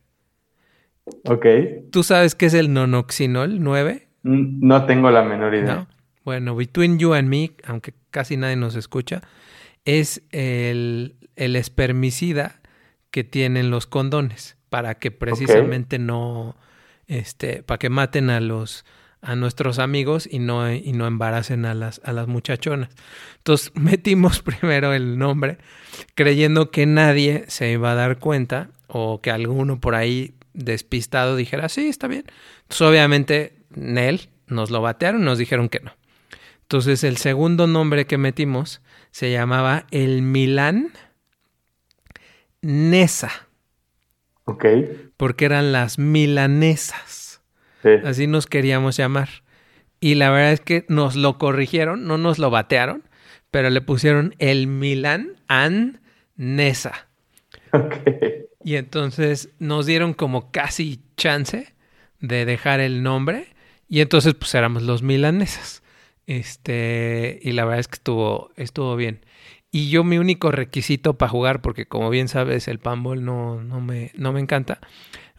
Ok. 1.25 1.45
¿Tú 1.91 2.03
sabes 2.03 2.35
qué 2.35 2.45
es 2.45 2.53
el 2.53 2.71
Nonoxinol 2.71 3.61
9? 3.61 4.07
No 4.21 4.85
tengo 4.85 5.09
la 5.09 5.23
menor 5.23 5.55
idea. 5.55 5.87
Bueno, 6.23 6.55
Between 6.55 6.99
You 6.99 7.13
and 7.13 7.27
Me, 7.27 7.51
aunque 7.65 7.95
casi 8.11 8.37
nadie 8.37 8.55
nos 8.55 8.75
escucha, 8.75 9.21
es 9.85 10.21
el, 10.31 11.15
espermicida 11.35 12.61
que 13.09 13.23
tienen 13.23 13.71
los 13.71 13.87
condones 13.87 14.55
para 14.69 14.95
que 14.95 15.11
precisamente 15.11 15.99
no, 15.99 16.55
este, 17.07 17.63
para 17.63 17.79
que 17.79 17.89
maten 17.89 18.29
a 18.29 18.39
los 18.39 18.85
a 19.23 19.37
nuestros 19.37 19.79
amigos 19.79 20.27
y 20.29 20.39
no, 20.39 20.71
y 20.71 20.91
no 20.91 21.07
embaracen 21.07 21.65
a 21.65 21.73
las, 21.73 22.01
a 22.03 22.11
las 22.11 22.27
muchachonas. 22.27 22.89
Entonces 23.37 23.71
metimos 23.75 24.41
primero 24.41 24.93
el 24.93 25.17
nombre 25.17 25.57
creyendo 26.13 26.71
que 26.71 26.85
nadie 26.85 27.45
se 27.47 27.71
iba 27.71 27.93
a 27.93 27.95
dar 27.95 28.19
cuenta 28.19 28.69
o 28.87 29.21
que 29.21 29.31
alguno 29.31 29.79
por 29.79 29.95
ahí 29.95 30.35
despistado 30.53 31.35
dijera, 31.35 31.69
sí, 31.69 31.87
está 31.87 32.07
bien. 32.07 32.25
Entonces 32.63 32.81
obviamente 32.81 33.65
Nel 33.69 34.29
nos 34.47 34.69
lo 34.69 34.81
batearon 34.81 35.21
y 35.21 35.25
nos 35.25 35.37
dijeron 35.37 35.69
que 35.69 35.79
no. 35.79 35.93
Entonces 36.63 37.03
el 37.03 37.17
segundo 37.17 37.65
nombre 37.65 38.05
que 38.05 38.17
metimos 38.17 38.81
se 39.11 39.31
llamaba 39.31 39.85
el 39.91 40.21
Milán 40.21 40.91
Nesa. 42.61 43.47
Ok. 44.45 44.65
Porque 45.17 45.45
eran 45.45 45.71
las 45.71 45.99
milanesas. 45.99 47.41
Así 48.03 48.27
nos 48.27 48.47
queríamos 48.47 48.97
llamar. 48.97 49.29
Y 49.99 50.15
la 50.15 50.29
verdad 50.29 50.53
es 50.53 50.61
que 50.61 50.85
nos 50.89 51.15
lo 51.15 51.37
corrigieron, 51.37 52.05
no 52.05 52.17
nos 52.17 52.39
lo 52.39 52.49
batearon, 52.49 53.03
pero 53.51 53.69
le 53.69 53.81
pusieron 53.81 54.35
el 54.39 54.67
Milán 54.67 55.37
An 55.47 56.01
Nesa. 56.35 57.07
Ok. 57.71 57.95
Y 58.63 58.75
entonces 58.75 59.49
nos 59.59 59.85
dieron 59.85 60.13
como 60.13 60.51
casi 60.51 61.01
chance 61.17 61.73
de 62.19 62.45
dejar 62.45 62.79
el 62.79 63.03
nombre. 63.03 63.47
Y 63.87 64.01
entonces 64.01 64.33
pues 64.33 64.55
éramos 64.55 64.83
los 64.83 65.03
milanesas. 65.03 65.83
Este, 66.25 67.39
y 67.41 67.51
la 67.51 67.65
verdad 67.65 67.79
es 67.79 67.87
que 67.87 67.95
estuvo, 67.95 68.51
estuvo 68.55 68.95
bien. 68.95 69.25
Y 69.75 69.89
yo 69.89 70.03
mi 70.03 70.19
único 70.19 70.51
requisito 70.51 71.15
para 71.15 71.31
jugar, 71.31 71.63
porque 71.63 71.87
como 71.87 72.11
bien 72.11 72.27
sabes, 72.27 72.67
el 72.67 72.77
panball 72.77 73.25
no, 73.25 73.59
no, 73.63 73.81
me, 73.81 74.11
no 74.13 74.31
me 74.31 74.39
encanta, 74.39 74.79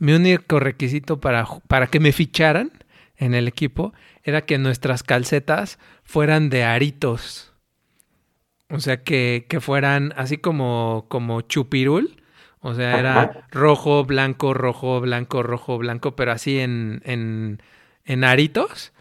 mi 0.01 0.13
único 0.13 0.59
requisito 0.59 1.21
para, 1.21 1.47
para 1.69 1.87
que 1.87 2.01
me 2.01 2.11
ficharan 2.11 2.73
en 3.17 3.35
el 3.35 3.47
equipo 3.47 3.93
era 4.25 4.45
que 4.45 4.59
nuestras 4.59 5.05
calcetas 5.05 5.79
fueran 6.03 6.51
de 6.51 6.65
aritos. 6.65 7.53
O 8.71 8.81
sea, 8.81 9.05
que, 9.05 9.47
que 9.49 9.61
fueran 9.61 10.13
así 10.17 10.39
como, 10.39 11.07
como 11.09 11.43
chupirul. 11.43 12.21
O 12.59 12.75
sea, 12.75 12.99
era 12.99 13.47
rojo, 13.53 14.05
blanco, 14.05 14.53
rojo, 14.53 15.01
blanco, 15.01 15.45
rojo, 15.45 15.79
blanco, 15.79 16.17
pero 16.17 16.33
así 16.33 16.59
en, 16.59 17.03
en, 17.05 17.63
en 18.05 18.25
aritos. 18.25 18.93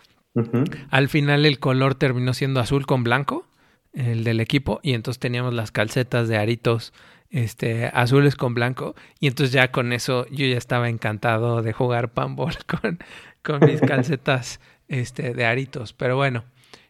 Al 0.91 1.09
final 1.09 1.47
el 1.47 1.57
color 1.57 1.95
terminó 1.95 2.35
siendo 2.35 2.59
azul 2.59 2.85
con 2.85 3.03
blanco, 3.03 3.47
el 3.93 4.23
del 4.23 4.39
equipo, 4.39 4.79
y 4.83 4.93
entonces 4.93 5.19
teníamos 5.19 5.53
las 5.53 5.71
calcetas 5.71 6.27
de 6.27 6.37
aritos 6.37 6.93
este, 7.29 7.87
azules 7.93 8.35
con 8.35 8.53
blanco, 8.53 8.95
y 9.19 9.27
entonces 9.27 9.53
ya 9.53 9.71
con 9.71 9.93
eso 9.93 10.25
yo 10.29 10.45
ya 10.45 10.57
estaba 10.57 10.89
encantado 10.89 11.61
de 11.61 11.73
jugar 11.73 12.11
panball 12.13 12.55
con, 12.67 12.99
con 13.41 13.65
mis 13.65 13.81
calcetas 13.87 14.59
este, 14.87 15.33
de 15.33 15.45
aritos. 15.45 15.93
Pero 15.93 16.15
bueno, 16.15 16.43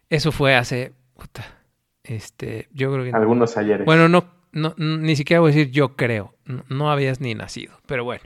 eso 0.09 0.31
fue 0.31 0.55
hace... 0.55 0.93
este, 2.03 2.67
yo 2.73 2.91
creo 2.91 3.05
que... 3.05 3.11
Algunos 3.11 3.57
ayeres. 3.57 3.85
Bueno, 3.85 4.09
no, 4.09 4.25
no, 4.51 4.75
ni 4.77 5.15
siquiera 5.15 5.39
voy 5.39 5.51
a 5.51 5.55
decir 5.55 5.71
yo 5.71 5.95
creo, 5.95 6.35
no, 6.45 6.63
no 6.69 6.91
habías 6.91 7.21
ni 7.21 7.35
nacido, 7.35 7.79
pero 7.85 8.03
bueno. 8.03 8.23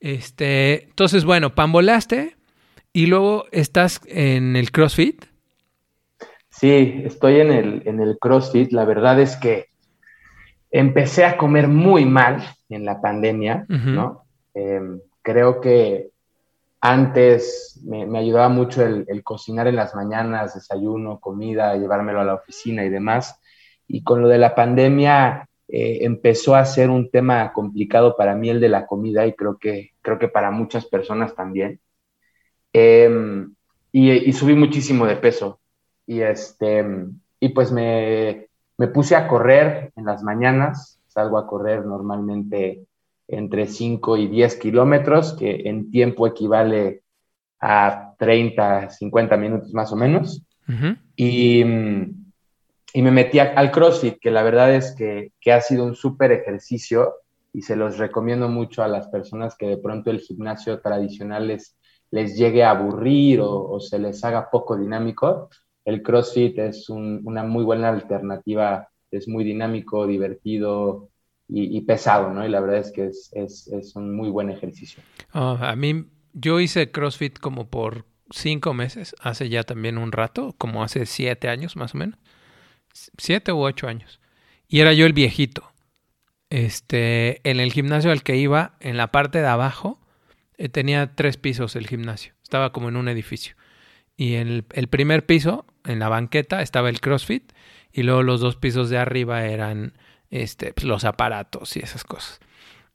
Este, 0.00 0.84
entonces, 0.84 1.24
bueno, 1.24 1.54
pambolaste 1.54 2.36
y 2.92 3.06
luego 3.06 3.46
estás 3.52 4.00
en 4.06 4.54
el 4.54 4.70
CrossFit. 4.70 5.24
Sí, 6.64 7.02
estoy 7.04 7.40
en 7.40 7.52
el, 7.52 7.82
en 7.84 8.00
el 8.00 8.16
CrossFit. 8.18 8.72
La 8.72 8.86
verdad 8.86 9.20
es 9.20 9.36
que 9.36 9.66
empecé 10.70 11.26
a 11.26 11.36
comer 11.36 11.68
muy 11.68 12.06
mal 12.06 12.42
en 12.70 12.86
la 12.86 13.02
pandemia, 13.02 13.66
¿no? 13.68 14.24
Em, 14.54 14.98
creo 15.20 15.60
que 15.60 16.08
antes 16.80 17.78
me, 17.84 18.18
ayudaba 18.18 18.48
mucho 18.48 18.82
el, 18.82 19.22
cocinar 19.22 19.66
en 19.66 19.76
las 19.76 19.94
mañanas, 19.94 20.54
desayuno, 20.54 21.20
comida, 21.20 21.76
llevármelo 21.76 22.22
a 22.22 22.24
la 22.24 22.34
oficina 22.36 22.82
y 22.82 22.88
demás. 22.88 23.38
Y 23.86 24.02
con 24.02 24.22
lo 24.22 24.28
de 24.28 24.38
la 24.38 24.54
pandemia 24.54 25.46
eh, 25.68 25.98
empezó 26.00 26.56
a 26.56 26.64
ser 26.64 26.88
un 26.88 27.10
tema 27.10 27.52
complicado 27.52 28.16
para 28.16 28.34
mí 28.34 28.48
el 28.48 28.60
de 28.60 28.70
la 28.70 28.86
comida 28.86 29.26
y 29.26 29.34
creo 29.34 29.58
que, 29.58 29.90
creo 30.00 30.18
que 30.18 30.28
para 30.28 30.50
muchas 30.50 30.86
personas 30.86 31.34
también. 31.34 31.78
Em, 32.72 33.54
y, 33.92 34.32
subí 34.32 34.54
muchísimo 34.54 35.04
de 35.04 35.16
peso. 35.16 35.60
Y, 36.06 36.20
este, 36.20 36.84
y 37.40 37.48
pues 37.50 37.72
me, 37.72 38.48
me, 38.76 38.88
puse 38.88 39.16
a 39.16 39.26
correr 39.26 39.92
en 39.96 40.04
las 40.04 40.22
mañanas. 40.22 41.00
Salgo 41.06 41.38
a 41.38 41.46
correr 41.46 41.84
normalmente 41.84 42.86
entre 43.28 43.66
5 43.66 44.16
y 44.16 44.28
10 44.28 44.56
kilómetros, 44.56 45.34
que 45.34 45.62
en 45.68 45.90
tiempo 45.90 46.26
equivale 46.26 47.02
a 47.60 48.14
30, 48.18 48.90
50 48.90 49.36
minutos 49.36 49.72
más 49.72 49.92
o 49.92 49.96
menos. 49.96 50.42
y, 51.16 51.62
y, 51.62 53.02
me 53.02 53.10
metí 53.10 53.38
al 53.38 53.70
CrossFit, 53.70 54.18
que 54.18 54.30
la 54.30 54.42
verdad 54.42 54.74
es 54.74 54.94
que, 54.96 55.32
que 55.40 55.52
ha 55.52 55.60
sido 55.60 55.84
un 55.84 55.94
súper 55.94 56.32
ejercicio 56.32 57.14
y 57.52 57.62
se 57.62 57.76
los 57.76 57.98
recomiendo 57.98 58.48
mucho 58.48 58.82
a 58.82 58.88
las 58.88 59.08
personas 59.08 59.56
que 59.56 59.66
de 59.66 59.76
pronto 59.76 60.10
el 60.10 60.20
gimnasio 60.20 60.80
tradicional 60.80 61.50
es 61.50 61.76
les 62.14 62.36
llegue 62.36 62.62
a 62.62 62.70
aburrir 62.70 63.40
o, 63.42 63.80
se 63.80 63.98
les 63.98 64.22
haga 64.24 64.48
poco 64.48 64.76
dinámico, 64.76 65.50
el 65.84 66.02
CrossFit 66.02 66.58
es 66.58 66.88
una 66.88 67.44
muy 67.44 67.64
buena 67.64 67.88
alternativa, 67.88 68.88
es 69.10 69.28
muy 69.28 69.44
dinámico, 69.44 70.06
divertido 70.06 71.10
y, 71.48 71.80
pesado, 71.82 72.32
¿no? 72.32 72.44
Y 72.46 72.48
la 72.48 72.60
verdad 72.60 72.78
es 72.78 72.90
que 72.90 73.06
es, 73.06 73.92
un 73.94 74.16
muy 74.16 74.30
buen 74.30 74.50
ejercicio. 74.50 75.02
Oh, 75.32 75.58
a 75.60 75.76
mí, 75.76 76.06
yo 76.32 76.58
hice 76.58 76.90
CrossFit 76.90 77.38
como 77.38 77.68
por 77.68 78.06
cinco 78.30 78.72
meses, 78.72 79.14
hace 79.20 79.48
ya 79.48 79.62
también 79.62 79.98
un 79.98 80.12
rato, 80.12 80.54
como 80.56 80.82
hace 80.82 81.06
siete 81.06 81.48
años 81.48 81.76
más 81.76 81.94
o 81.94 81.98
menos, 81.98 82.18
siete 83.18 83.52
u 83.52 83.60
ocho 83.60 83.86
años. 83.86 84.20
Y 84.68 84.80
era 84.80 84.92
yo 84.92 85.06
el 85.06 85.12
viejito. 85.12 85.70
Este, 86.50 87.48
en 87.48 87.60
el 87.60 87.72
gimnasio 87.72 88.10
al 88.10 88.22
que 88.22 88.36
iba, 88.36 88.76
en 88.80 88.96
la 88.96 89.10
parte 89.10 89.40
de 89.40 89.46
abajo, 89.46 90.00
eh, 90.56 90.68
tenía 90.68 91.14
tres 91.14 91.36
pisos 91.36 91.76
el 91.76 91.86
gimnasio. 91.86 92.32
Estaba 92.42 92.72
como 92.72 92.88
en 92.88 92.96
un 92.96 93.08
edificio. 93.08 93.56
Y 94.16 94.34
en 94.34 94.64
el, 94.70 94.88
primer 94.88 95.26
piso, 95.26 95.66
en 95.84 95.98
la 95.98 96.08
banqueta, 96.08 96.62
estaba 96.62 96.88
el 96.88 97.00
CrossFit. 97.00 97.52
Y 97.92 98.02
luego 98.02 98.22
los 98.22 98.40
dos 98.40 98.56
pisos 98.56 98.90
de 98.90 98.98
arriba 98.98 99.44
eran 99.44 99.94
este, 100.30 100.72
pues, 100.72 100.84
los 100.84 101.04
aparatos 101.04 101.76
y 101.76 101.80
esas 101.80 102.04
cosas. 102.04 102.40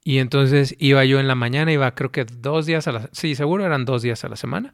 Y 0.04 0.18
entonces 0.18 0.76
iba 0.80 1.06
yo 1.06 1.20
en 1.20 1.28
la 1.28 1.36
mañana, 1.36 1.72
iba 1.72 1.94
creo 1.96 2.12
que 2.12 2.26
dos 2.26 2.66
días 2.66 2.88
a 2.88 2.92
la... 2.92 3.10
Sí, 3.12 3.36
seguro 3.36 3.66
eran 3.66 3.86
dos 3.86 4.02
días 4.02 4.24
a 4.24 4.30
la 4.30 4.36
semana 4.36 4.74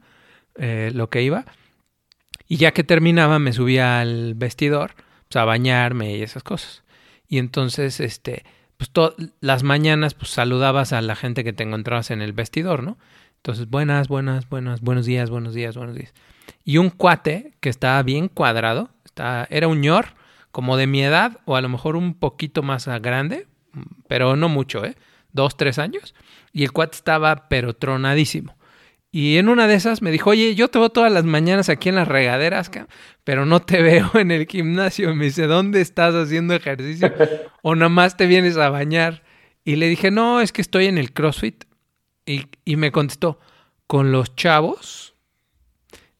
eh, 0.56 0.90
lo 0.94 1.10
que 1.10 1.22
iba. 1.22 1.44
Y 2.48 2.56
ya 2.56 2.72
que 2.72 2.84
terminaba 2.84 3.38
me 3.38 3.52
subía 3.52 4.00
al 4.00 4.34
vestidor, 4.34 4.94
pues, 5.28 5.36
a 5.36 5.44
bañarme 5.44 6.16
y 6.16 6.22
esas 6.22 6.42
cosas. 6.42 6.82
Y 7.28 7.38
entonces, 7.38 8.00
este, 8.00 8.44
pues 8.76 8.90
las 9.40 9.62
mañanas 9.62 10.14
pues 10.14 10.30
saludabas 10.30 10.92
a 10.92 11.00
la 11.00 11.16
gente 11.16 11.44
que 11.44 11.52
te 11.52 11.64
encontrabas 11.64 12.10
en 12.10 12.20
el 12.20 12.32
vestidor, 12.32 12.82
¿no? 12.82 12.98
Entonces, 13.36 13.68
buenas, 13.68 14.08
buenas, 14.08 14.48
buenas, 14.48 14.80
buenos 14.80 15.06
días, 15.06 15.30
buenos 15.30 15.54
días, 15.54 15.76
buenos 15.76 15.94
días. 15.94 16.12
Y 16.64 16.78
un 16.78 16.90
cuate 16.90 17.54
que 17.60 17.68
estaba 17.68 18.02
bien 18.02 18.28
cuadrado, 18.28 18.90
estaba, 19.04 19.46
era 19.50 19.68
un 19.68 19.80
ñor, 19.80 20.14
como 20.50 20.76
de 20.76 20.86
mi 20.86 21.02
edad, 21.02 21.38
o 21.44 21.56
a 21.56 21.60
lo 21.60 21.68
mejor 21.68 21.96
un 21.96 22.14
poquito 22.14 22.62
más 22.62 22.86
grande, 23.00 23.46
pero 24.08 24.36
no 24.36 24.48
mucho, 24.48 24.84
¿eh? 24.84 24.96
Dos, 25.32 25.56
tres 25.56 25.78
años. 25.78 26.14
Y 26.52 26.64
el 26.64 26.72
cuate 26.72 26.96
estaba 26.96 27.48
pero 27.48 27.74
tronadísimo. 27.74 28.56
Y 29.16 29.38
en 29.38 29.48
una 29.48 29.66
de 29.66 29.74
esas 29.74 30.02
me 30.02 30.10
dijo, 30.10 30.28
oye, 30.28 30.54
yo 30.54 30.68
te 30.68 30.78
veo 30.78 30.90
todas 30.90 31.10
las 31.10 31.24
mañanas 31.24 31.70
aquí 31.70 31.88
en 31.88 31.94
las 31.94 32.06
regaderas, 32.06 32.70
pero 33.24 33.46
no 33.46 33.60
te 33.60 33.80
veo 33.82 34.10
en 34.14 34.30
el 34.30 34.46
gimnasio. 34.46 35.14
Me 35.14 35.26
dice, 35.26 35.46
¿dónde 35.46 35.80
estás 35.80 36.14
haciendo 36.14 36.54
ejercicio? 36.54 37.12
O 37.62 37.74
nada 37.74 37.88
más 37.88 38.16
te 38.16 38.26
vienes 38.26 38.58
a 38.58 38.68
bañar. 38.68 39.22
Y 39.64 39.76
le 39.76 39.88
dije, 39.88 40.10
no, 40.10 40.40
es 40.40 40.52
que 40.52 40.60
estoy 40.60 40.84
en 40.84 40.98
el 40.98 41.12
CrossFit. 41.12 41.64
Y, 42.26 42.46
y 42.64 42.76
me 42.76 42.92
contestó, 42.92 43.38
¿con 43.86 44.12
los 44.12 44.34
chavos? 44.34 45.14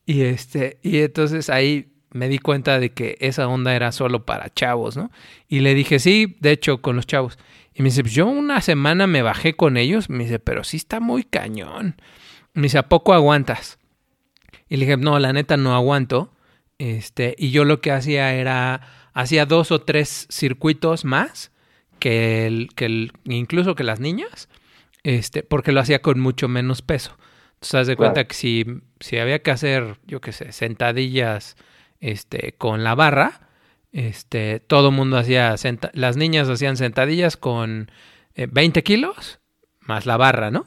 Y 0.06 0.22
este, 0.22 0.78
y 0.82 0.98
entonces 0.98 1.50
ahí 1.50 1.92
me 2.12 2.28
di 2.28 2.38
cuenta 2.38 2.80
de 2.80 2.92
que 2.92 3.16
esa 3.20 3.46
onda 3.48 3.74
era 3.74 3.92
solo 3.92 4.24
para 4.24 4.52
chavos, 4.52 4.96
¿no? 4.96 5.10
Y 5.48 5.60
le 5.60 5.74
dije, 5.74 5.98
sí, 5.98 6.36
de 6.40 6.52
hecho, 6.52 6.80
con 6.80 6.96
los 6.96 7.06
chavos. 7.06 7.38
Y 7.74 7.82
me 7.82 7.90
dice, 7.90 8.02
pues 8.02 8.14
yo 8.14 8.26
una 8.26 8.60
semana 8.62 9.06
me 9.06 9.22
bajé 9.22 9.54
con 9.54 9.76
ellos. 9.76 10.08
Me 10.08 10.24
dice, 10.24 10.38
pero 10.38 10.64
sí 10.64 10.78
está 10.78 10.98
muy 10.98 11.24
cañón. 11.24 11.96
Me 12.54 12.62
dice, 12.62 12.78
¿a 12.78 12.88
poco 12.88 13.12
aguantas? 13.12 13.78
Y 14.68 14.76
le 14.76 14.86
dije, 14.86 14.96
no, 14.96 15.18
la 15.18 15.32
neta 15.32 15.56
no 15.58 15.74
aguanto. 15.74 16.32
Este, 16.78 17.34
y 17.38 17.50
yo 17.50 17.64
lo 17.64 17.80
que 17.80 17.92
hacía 17.92 18.32
era, 18.32 18.80
hacía 19.12 19.44
dos 19.44 19.70
o 19.70 19.82
tres 19.82 20.26
circuitos 20.30 21.04
más 21.04 21.52
que, 21.98 22.46
el, 22.46 22.68
que 22.74 22.86
el, 22.86 23.12
incluso 23.24 23.74
que 23.74 23.84
las 23.84 24.00
niñas, 24.00 24.48
este, 25.06 25.44
porque 25.44 25.70
lo 25.70 25.78
hacía 25.78 26.02
con 26.02 26.18
mucho 26.18 26.48
menos 26.48 26.82
peso. 26.82 27.16
Entonces, 27.54 27.74
haz 27.76 27.86
de 27.86 27.94
cuenta 27.94 28.24
que 28.24 28.34
si, 28.34 28.66
si 28.98 29.18
había 29.18 29.40
que 29.40 29.52
hacer, 29.52 29.98
yo 30.04 30.20
qué 30.20 30.32
sé, 30.32 30.50
sentadillas 30.50 31.56
este, 32.00 32.54
con 32.58 32.82
la 32.82 32.96
barra, 32.96 33.48
este, 33.92 34.58
todo 34.58 34.88
el 34.88 34.96
mundo 34.96 35.16
hacía, 35.16 35.54
las 35.92 36.16
niñas 36.16 36.48
hacían 36.48 36.76
sentadillas 36.76 37.36
con 37.36 37.88
20 38.34 38.80
eh, 38.80 38.82
kilos 38.82 39.38
más 39.80 40.06
la 40.06 40.16
barra, 40.16 40.50
¿no? 40.50 40.66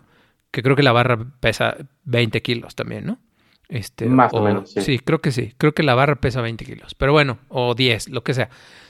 Que 0.52 0.64
creo 0.64 0.78
que 0.78 0.84
la 0.84 0.94
barra 0.94 1.20
pesa 1.42 1.76
20 2.06 2.42
kilos 2.42 2.76
también, 2.76 3.08
¿no? 3.08 3.20
Este, 3.68 4.06
Más 4.06 4.34
o, 4.34 4.42
menos. 4.42 4.72
Sí. 4.72 5.00
creo 5.00 5.20
que 5.20 5.34
sí. 5.34 5.54
Creo 5.58 5.74
que 5.74 5.84
la 5.84 5.96
barra 5.96 6.16
pesa 6.16 6.40
20 6.40 6.64
kilos. 6.64 6.96
Pero 6.96 7.12
bueno, 7.12 7.40
o 7.50 7.76
10, 7.76 8.08
lo 8.08 8.24
que 8.24 8.34
sea. 8.34 8.50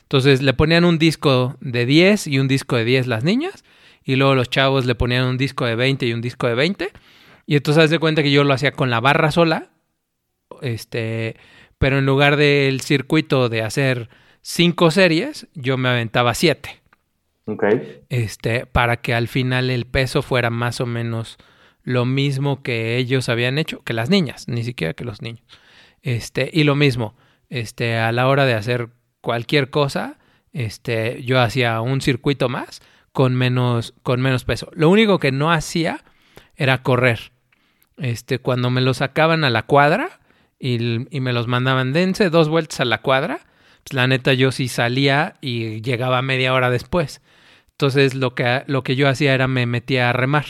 Entonces 0.10 0.42
le 0.42 0.56
ponían 0.56 0.86
un 0.86 0.98
disco 0.98 1.56
de 1.62 1.86
10 1.86 2.26
y 2.26 2.40
un 2.40 2.48
disco 2.48 2.76
de 2.76 2.84
10 2.84 3.06
las 3.06 3.24
niñas. 3.24 3.64
Y 4.04 4.16
luego 4.16 4.34
los 4.34 4.50
chavos 4.50 4.88
le 4.88 4.96
ponían 4.96 5.26
un 5.26 5.38
disco 5.38 5.66
de 5.66 5.76
20 5.76 6.08
y 6.08 6.14
un 6.14 6.22
disco 6.22 6.48
de 6.48 6.56
20. 6.56 6.90
Y 7.46 7.56
entonces 7.56 7.84
haz 7.84 7.90
de 7.92 8.00
cuenta 8.00 8.24
que 8.24 8.32
yo 8.32 8.44
lo 8.44 8.52
hacía 8.56 8.72
con 8.72 8.90
la 8.90 9.00
barra 9.02 9.30
sola. 9.30 9.70
Este, 10.64 11.36
pero 11.78 12.00
en 12.00 12.08
lugar 12.08 12.38
del 12.38 12.82
circuito 12.82 13.50
de 13.50 13.62
hacer 13.62 14.10
5 14.42 14.90
series, 14.90 15.48
yo 15.54 15.78
me 15.78 15.90
aventaba 15.90 16.34
7. 16.34 16.82
Ok. 17.46 17.66
Este, 18.10 18.66
para 18.66 18.98
que 18.98 19.14
al 19.14 19.28
final 19.28 19.70
el 19.70 19.86
peso 19.86 20.24
fuera 20.24 20.50
más 20.50 20.82
o 20.82 20.88
menos 20.88 21.38
lo 21.84 22.06
mismo 22.06 22.64
que 22.64 22.98
ellos 22.98 23.30
habían 23.30 23.60
hecho, 23.60 23.84
que 23.84 23.94
las 23.94 24.10
niñas, 24.10 24.48
ni 24.48 24.64
siquiera 24.64 24.96
que 24.96 25.06
los 25.06 25.22
niños. 25.22 25.46
Este, 26.02 26.50
y 26.52 26.64
lo 26.64 26.74
mismo, 26.74 27.16
este, 27.50 27.98
a 27.98 28.12
la 28.12 28.28
hora 28.28 28.48
de 28.48 28.56
hacer 28.56 28.90
cualquier 29.22 29.70
cosa, 29.70 30.18
este, 30.54 31.24
yo 31.24 31.40
hacía 31.40 31.82
un 31.82 32.02
circuito 32.02 32.50
más 32.50 32.82
con 33.12 33.36
menos, 33.36 33.94
con 34.04 34.22
menos 34.22 34.44
peso. 34.46 34.70
Lo 34.74 34.90
único 34.90 35.20
que 35.20 35.32
no 35.32 35.52
hacía 35.52 36.04
era 36.56 36.84
correr. 36.84 37.32
Este, 37.98 38.40
cuando 38.40 38.70
me 38.70 38.82
los 38.82 38.98
sacaban 38.98 39.44
a 39.44 39.50
la 39.50 39.64
cuadra 39.64 40.20
y, 40.60 41.06
y 41.16 41.20
me 41.20 41.34
los 41.34 41.48
mandaban, 41.48 41.94
dense 41.94 42.30
dos 42.30 42.50
vueltas 42.50 42.80
a 42.80 42.86
la 42.86 43.02
cuadra, 43.02 43.42
pues 43.84 43.94
la 43.94 44.08
neta 44.08 44.34
yo 44.34 44.52
sí 44.52 44.68
salía 44.68 45.36
y 45.42 45.82
llegaba 45.82 46.22
media 46.22 46.54
hora 46.54 46.70
después. 46.70 47.22
Entonces 47.72 48.14
lo 48.14 48.36
que, 48.36 48.64
lo 48.68 48.84
que 48.84 48.96
yo 48.96 49.08
hacía 49.08 49.34
era 49.34 49.48
me 49.48 49.66
metía 49.66 50.10
a 50.10 50.14
remar. 50.14 50.46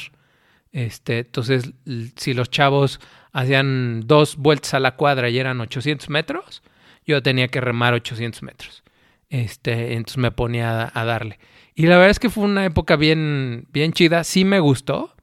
Este, 0.72 1.20
entonces, 1.20 1.74
si 2.16 2.34
los 2.34 2.50
chavos 2.50 3.00
hacían 3.32 4.02
dos 4.06 4.36
vueltas 4.36 4.74
a 4.74 4.80
la 4.80 4.96
cuadra 4.96 5.30
y 5.30 5.40
eran 5.40 5.62
800 5.62 6.10
metros, 6.10 6.62
yo 7.10 7.24
tenía 7.24 7.48
que 7.48 7.62
remar 7.62 7.94
800 7.94 8.44
metros. 8.44 8.84
Este, 9.30 9.94
entonces 9.94 10.18
me 10.18 10.32
ponía 10.32 10.92
a, 10.94 11.06
darle. 11.06 11.40
Y 11.76 11.86
la 11.88 11.96
verdad 11.96 12.12
es 12.12 12.20
que 12.20 12.30
fue 12.30 12.44
una 12.44 12.66
época 12.66 12.96
bien, 12.96 13.68
bien 13.72 13.94
chida. 13.94 14.24
Sí 14.24 14.46
me 14.46 14.60
gustó, 14.60 15.16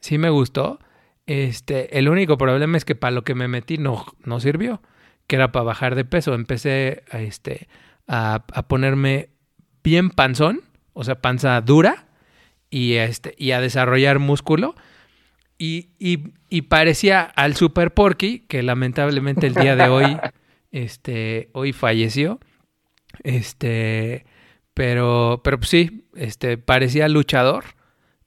sí 0.00 0.18
me 0.18 0.30
gustó. 0.30 0.78
Este, 1.26 1.98
el 1.98 2.08
único 2.08 2.38
problema 2.38 2.76
es 2.76 2.84
que 2.84 2.94
para 2.94 3.10
lo 3.10 3.24
que 3.24 3.34
me 3.34 3.48
metí 3.48 3.78
no, 3.78 4.06
no 4.24 4.40
sirvió, 4.40 4.80
que 5.26 5.36
era 5.36 5.52
para 5.52 5.64
bajar 5.64 5.94
de 5.94 6.04
peso. 6.04 6.34
Empecé 6.34 7.02
a, 7.10 7.20
este, 7.20 7.68
a, 8.06 8.44
a 8.52 8.68
ponerme 8.68 9.30
bien 9.82 10.10
panzón, 10.10 10.62
o 10.92 11.04
sea, 11.04 11.20
panza 11.20 11.60
dura, 11.60 12.08
y, 12.70 12.94
este, 12.94 13.34
y 13.38 13.52
a 13.52 13.60
desarrollar 13.60 14.18
músculo. 14.18 14.74
Y, 15.60 15.88
y, 15.98 16.62
parecía 16.62 17.22
al 17.22 17.56
Super 17.56 17.92
Porky, 17.92 18.44
que 18.46 18.62
lamentablemente 18.62 19.48
el 19.48 19.54
día 19.54 19.74
de 19.74 19.88
hoy, 19.88 20.04
este, 20.70 21.50
hoy 21.52 21.72
falleció. 21.72 22.40
Este, 23.22 24.26
pero, 24.74 25.40
pero 25.42 25.58
pues 25.58 25.70
sí, 25.70 26.06
este, 26.14 26.58
parecía 26.58 27.08
luchador. 27.08 27.64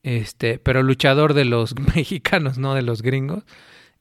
Este, 0.04 0.58
pero 0.58 0.84
luchador 0.84 1.34
de 1.34 1.46
los 1.46 1.76
mexicanos, 1.96 2.58
no 2.58 2.76
de 2.76 2.82
los 2.82 3.02
gringos. 3.02 3.44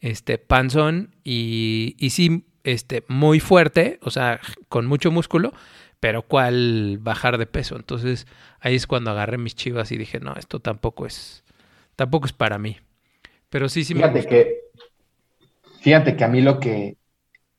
Este, 0.01 0.39
panzón 0.39 1.15
y, 1.25 1.97
y 1.99 2.11
sí, 2.11 2.47
este, 2.65 3.05
muy 3.09 3.39
fuerte, 3.41 3.99
o 4.03 4.11
sea, 4.11 4.41
con 4.69 4.87
mucho 4.87 5.11
músculo, 5.11 5.53
pero 6.01 6.23
cuál 6.23 6.99
bajar 7.01 7.37
de 7.37 7.47
peso. 7.47 7.77
Entonces 7.77 8.27
ahí 8.61 8.75
es 8.75 8.87
cuando 8.87 9.11
agarré 9.11 9.37
mis 9.37 9.55
chivas 9.55 9.93
y 9.93 9.99
dije, 9.99 10.19
no, 10.21 10.35
esto 10.37 10.61
tampoco 10.61 11.07
es, 11.07 11.45
tampoco 11.97 12.27
es 12.27 12.33
para 12.33 12.59
mí. 12.59 12.79
Pero 13.51 13.69
sí, 13.69 13.85
sí 13.85 13.95
fíjate 13.95 14.25
que 14.25 14.61
Fíjate 15.81 16.15
que 16.15 16.25
a 16.25 16.29
mí 16.29 16.43
lo 16.43 16.61
que, 16.61 16.97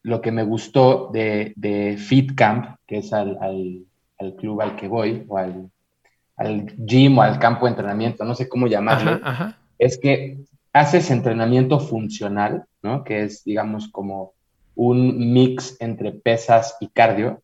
lo 0.03 0.21
que 0.21 0.31
me 0.31 0.43
gustó 0.43 1.09
de, 1.11 1.53
de 1.55 1.97
Fit 1.97 2.35
Camp, 2.35 2.77
que 2.87 2.99
es 2.99 3.13
al, 3.13 3.37
al, 3.41 4.35
club 4.35 4.61
al 4.61 4.75
que 4.75 4.87
voy, 4.87 5.25
o 5.27 5.37
al, 5.37 5.69
al, 6.37 6.65
gym 6.85 7.17
o 7.17 7.21
al 7.21 7.39
campo 7.39 7.65
de 7.65 7.71
entrenamiento, 7.71 8.23
no 8.23 8.35
sé 8.35 8.49
cómo 8.49 8.67
llamarlo, 8.67 9.19
es 9.77 9.97
que 9.97 10.39
haces 10.73 11.11
entrenamiento 11.11 11.79
funcional, 11.79 12.65
¿no? 12.81 13.03
Que 13.03 13.23
es, 13.23 13.43
digamos, 13.43 13.89
como 13.89 14.33
un 14.75 15.33
mix 15.33 15.77
entre 15.79 16.11
pesas 16.11 16.77
y 16.79 16.87
cardio, 16.87 17.41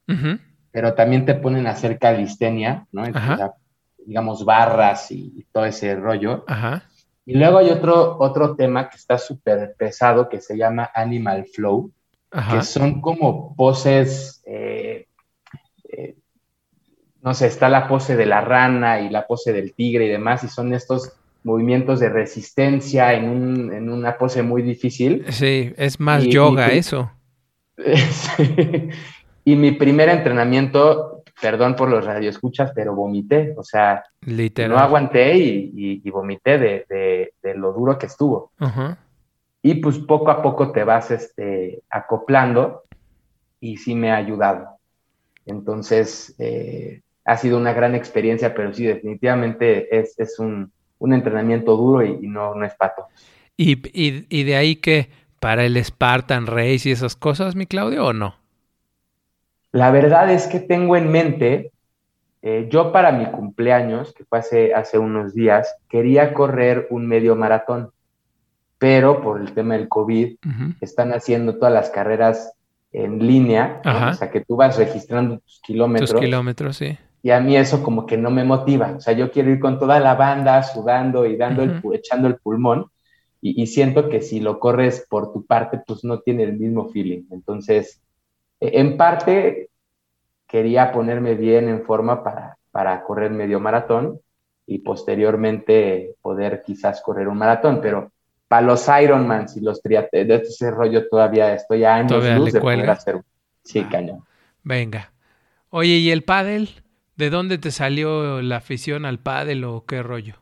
pero 0.71 0.93
también 0.93 1.25
te 1.25 1.35
ponen 1.35 1.67
a 1.67 1.71
hacer 1.71 1.99
calistenia, 1.99 2.87
¿no? 2.91 3.03
digamos, 4.05 4.45
barras 4.45 5.11
y, 5.11 5.45
todo 5.51 5.65
ese 5.65 5.95
rollo. 5.95 6.45
Ajá. 6.47 6.83
Y 7.25 7.33
luego 7.33 7.57
hay 7.57 7.69
otro, 7.69 8.17
otro 8.19 8.55
tema 8.55 8.89
que 8.89 8.95
está 8.95 9.17
súper 9.17 9.75
pesado 9.77 10.29
que 10.29 10.39
se 10.39 10.57
llama 10.57 10.89
Animal 10.95 11.45
Flow, 11.53 11.91
que 12.31 12.61
son 12.63 13.01
como 13.01 13.55
poses, 13.55 14.41
eh, 14.45 15.07
eh, 15.89 16.15
no 17.21 17.33
sé, 17.33 17.47
está 17.47 17.69
la 17.69 17.87
pose 17.87 18.15
de 18.15 18.25
la 18.25 18.41
rana 18.41 19.01
y 19.01 19.09
la 19.09 19.27
pose 19.27 19.53
del 19.53 19.73
tigre 19.73 20.05
y 20.05 20.09
demás, 20.09 20.43
y 20.43 20.47
son 20.47 20.73
estos 20.73 21.13
movimientos 21.43 21.99
de 21.99 22.09
resistencia 22.09 23.13
en, 23.13 23.29
un, 23.29 23.73
en 23.73 23.89
una 23.89 24.17
pose 24.17 24.43
muy 24.43 24.61
difícil. 24.61 25.25
Sí, 25.29 25.73
es 25.77 25.99
más 25.99 26.23
yoga 26.25 26.67
eso. 26.67 27.11
Y 29.47 29.55
mi 29.55 29.71
primer 29.71 30.09
entrenamiento, 30.09 31.23
perdón 31.41 31.77
por 31.77 31.87
los 31.87 32.03
radioescuchas, 32.03 32.73
pero 32.75 32.93
vomité, 32.93 33.53
o 33.55 33.63
sea, 33.63 34.03
no 34.67 34.77
aguanté 34.77 35.37
y, 35.37 36.09
vomité 36.09 36.57
de, 36.57 37.33
lo 37.55 37.71
duro 37.71 37.97
que 37.97 38.07
estuvo. 38.07 38.51
Y 39.67 39.75
pues 39.75 39.99
poco 39.99 40.31
a 40.31 40.41
poco 40.41 40.71
te 40.71 40.85
vas 40.85 41.11
este, 41.11 41.81
acoplando 41.89 42.83
y 43.59 43.75
sí 43.75 43.95
me 43.95 44.11
ha 44.11 44.15
ayudado. 44.15 44.77
Entonces, 45.45 46.33
eh, 46.39 47.01
ha 47.25 47.35
sido 47.35 47.57
una 47.57 47.73
gran 47.73 47.93
experiencia, 47.93 48.55
pero 48.55 48.73
sí, 48.73 48.85
definitivamente 48.85 49.99
es, 49.99 50.39
un, 50.39 50.71
entrenamiento 51.01 51.75
duro 51.75 52.01
y, 52.05 52.29
no, 52.29 52.55
no 52.55 52.65
es 52.65 52.75
pato. 52.75 53.07
¿Y, 53.57 53.81
y 53.93 54.43
de 54.45 54.55
ahí 54.55 54.77
que 54.77 55.09
para 55.41 55.65
el 55.65 55.83
Spartan 55.83 56.47
Race 56.47 56.87
y 56.87 56.93
esas 56.93 57.17
cosas, 57.17 57.57
mi 57.57 57.65
Claudio, 57.65 58.05
o 58.05 58.13
no? 58.13 58.35
La 59.73 59.91
verdad 59.91 60.31
es 60.31 60.47
que 60.47 60.61
tengo 60.61 60.95
en 60.95 61.11
mente, 61.11 61.73
eh, 62.41 62.69
yo 62.71 62.93
para 62.93 63.11
mi 63.11 63.25
cumpleaños, 63.25 64.13
que 64.13 64.23
fue 64.23 64.39
hace, 64.39 64.73
hace 64.73 64.97
unos 64.97 65.33
días, 65.33 65.75
quería 65.89 66.33
correr 66.33 66.87
un 66.89 67.05
medio 67.05 67.35
maratón, 67.35 67.91
pero 68.77 69.21
por 69.21 69.41
el 69.41 69.53
tema 69.53 69.75
del 69.75 69.87
COVID 69.87 70.37
están 70.81 71.13
haciendo 71.13 71.55
todas 71.55 71.73
las 71.73 71.89
carreras 71.89 72.53
en 72.91 73.25
línea, 73.25 73.81
o 73.83 74.13
sea 74.13 74.31
que 74.31 74.41
tú 74.41 74.55
vas 74.55 74.77
registrando 74.77 75.39
tus 75.39 75.61
kilómetros. 75.61 76.11
Tus 76.11 76.19
kilómetros, 76.19 76.77
sí. 76.77 76.97
Y 77.23 77.31
a 77.31 77.39
mí 77.39 77.57
eso 77.57 77.83
como 77.83 78.05
que 78.05 78.17
no 78.17 78.29
me 78.29 78.43
motiva, 78.43 78.93
o 78.97 79.01
sea, 79.01 79.13
yo 79.13 79.31
quiero 79.31 79.49
ir 79.49 79.59
con 79.59 79.79
toda 79.79 79.99
la 79.99 80.15
banda 80.15 80.63
sudando 80.63 81.25
y 81.25 81.35
dando 81.35 81.63
el, 81.63 81.81
echando 81.93 82.27
el 82.27 82.37
pulmón, 82.37 82.85
y, 83.41 83.61
y 83.61 83.67
siento 83.67 84.09
que 84.09 84.21
si 84.21 84.39
lo 84.39 84.59
corres 84.59 85.05
por 85.09 85.33
tu 85.33 85.45
parte, 85.45 85.81
pues 85.85 86.03
no 86.03 86.19
tiene 86.21 86.43
el 86.43 86.53
mismo 86.53 86.89
feeling. 86.89 87.23
Entonces, 87.31 88.01
en 88.59 88.97
parte, 88.97 89.69
quería 90.47 90.91
ponerme 90.91 91.35
bien 91.35 91.67
en 91.67 91.83
forma 91.83 92.23
para, 92.23 92.57
para 92.71 93.03
correr 93.03 93.31
medio 93.31 93.59
maratón 93.59 94.19
y 94.65 94.79
posteriormente 94.79 96.15
poder 96.21 96.63
quizás 96.65 97.01
correr 97.01 97.27
un 97.27 97.37
maratón, 97.37 97.79
pero 97.81 98.11
para 98.47 98.65
los 98.65 98.87
Ironmans 98.87 99.57
y 99.57 99.61
los 99.61 99.81
triatletas, 99.81 100.41
de 100.41 100.47
ese 100.47 100.71
rollo 100.71 101.07
todavía 101.09 101.53
estoy 101.53 101.83
a 101.83 101.95
años 101.95 102.23
luz 102.37 102.53
de 102.53 102.61
poder 102.61 102.89
hacer. 102.89 103.21
Sí, 103.63 103.83
ah, 103.85 103.89
cañón. 103.91 104.23
Venga. 104.63 105.11
Oye, 105.69 105.97
¿y 105.97 106.11
el 106.11 106.23
pádel? 106.23 106.69
¿De 107.17 107.29
dónde 107.29 107.57
te 107.57 107.71
salió 107.71 108.41
la 108.41 108.57
afición 108.57 109.05
al 109.05 109.19
pádel 109.19 109.63
o 109.63 109.85
qué 109.85 110.01
rollo? 110.03 110.35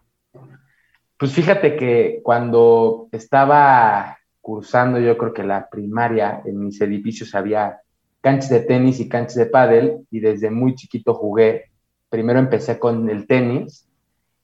Pues 1.18 1.32
fíjate 1.32 1.78
que 1.78 2.20
cuando 2.22 3.08
estaba 3.12 4.18
cursando, 4.42 5.00
yo 5.00 5.18
creo 5.18 5.34
que 5.34 5.44
la 5.44 5.70
primaria, 5.70 6.42
en 6.46 6.66
mis 6.66 6.80
edificios 6.82 7.34
había 7.34 7.80
canchas 8.22 8.50
de 8.50 8.60
tenis 8.60 9.00
y 9.00 9.10
canchas 9.10 9.36
de 9.36 9.46
pádel 9.46 10.06
y 10.12 10.20
desde 10.20 10.52
muy 10.52 10.76
chiquito 10.76 11.14
jugué. 11.14 11.72
Primero 12.10 12.40
empecé 12.40 12.78
con 12.78 13.10
el 13.10 13.26
tenis 13.26 13.88